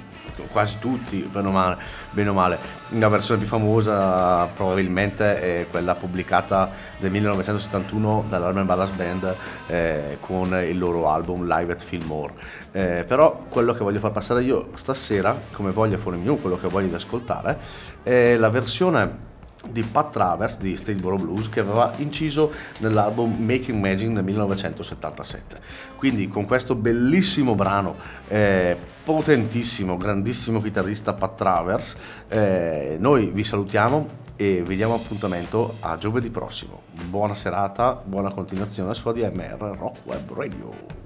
quasi 0.51 0.79
tutti, 0.79 1.29
bene 1.31 1.49
o, 1.49 1.51
male, 1.51 1.77
bene 2.11 2.29
o 2.29 2.33
male. 2.33 2.59
La 2.91 3.09
versione 3.09 3.41
più 3.41 3.49
famosa 3.49 4.47
probabilmente 4.47 5.41
è 5.41 5.67
quella 5.71 5.95
pubblicata 5.95 6.71
nel 6.99 7.11
1971 7.11 8.25
dall'Alman 8.29 8.67
Brothers 8.67 8.91
Band 8.91 9.35
eh, 9.67 10.19
con 10.21 10.55
il 10.55 10.79
loro 10.79 11.11
album 11.11 11.47
Live 11.47 11.73
at 11.73 11.83
Fillmore. 11.83 12.33
Eh, 12.73 13.05
però 13.07 13.45
quello 13.49 13.73
che 13.75 13.83
voglio 13.83 13.99
far 13.99 14.13
passare 14.13 14.43
io 14.43 14.69
stasera, 14.75 15.37
come 15.53 15.71
voglia 15.71 15.99
fuori 15.99 16.19
menu, 16.19 16.41
quello 16.41 16.59
che 16.59 16.69
voglio 16.69 16.95
ascoltare, 16.95 17.59
è 18.03 18.37
la 18.37 18.51
versione 18.51 19.26
di 19.71 19.83
Pat 19.83 20.13
Travers 20.13 20.59
di 20.59 20.77
Stateboro 20.77 21.17
Blues 21.17 21.49
che 21.49 21.61
aveva 21.61 21.93
inciso 21.97 22.53
nell'album 22.81 23.35
Making 23.39 23.81
Magic 23.81 24.09
nel 24.09 24.25
1977. 24.25 25.61
Quindi 25.97 26.29
con 26.29 26.47
questo 26.47 26.75
bellissimo 26.75 27.55
brano, 27.55 27.97
eh, 28.29 28.77
potentissimo, 29.05 29.97
grandissimo 29.97 30.61
chitarrista 30.61 31.13
Pat 31.13 31.37
Travers, 31.37 31.95
eh, 32.29 32.97
noi 32.99 33.31
vi 33.33 33.45
salutiamo 33.45 34.25
e 34.37 34.63
vi 34.63 34.77
diamo 34.77 34.95
appuntamento 34.95 35.77
a 35.81 35.97
giovedì 35.97 36.29
prossimo. 36.29 36.83
Buona 37.09 37.35
serata, 37.35 38.01
buona 38.05 38.31
continuazione 38.33 38.95
su 38.95 39.09
ADMR 39.09 39.77
Rock 39.79 39.99
Web 40.05 40.33
Radio. 40.35 41.06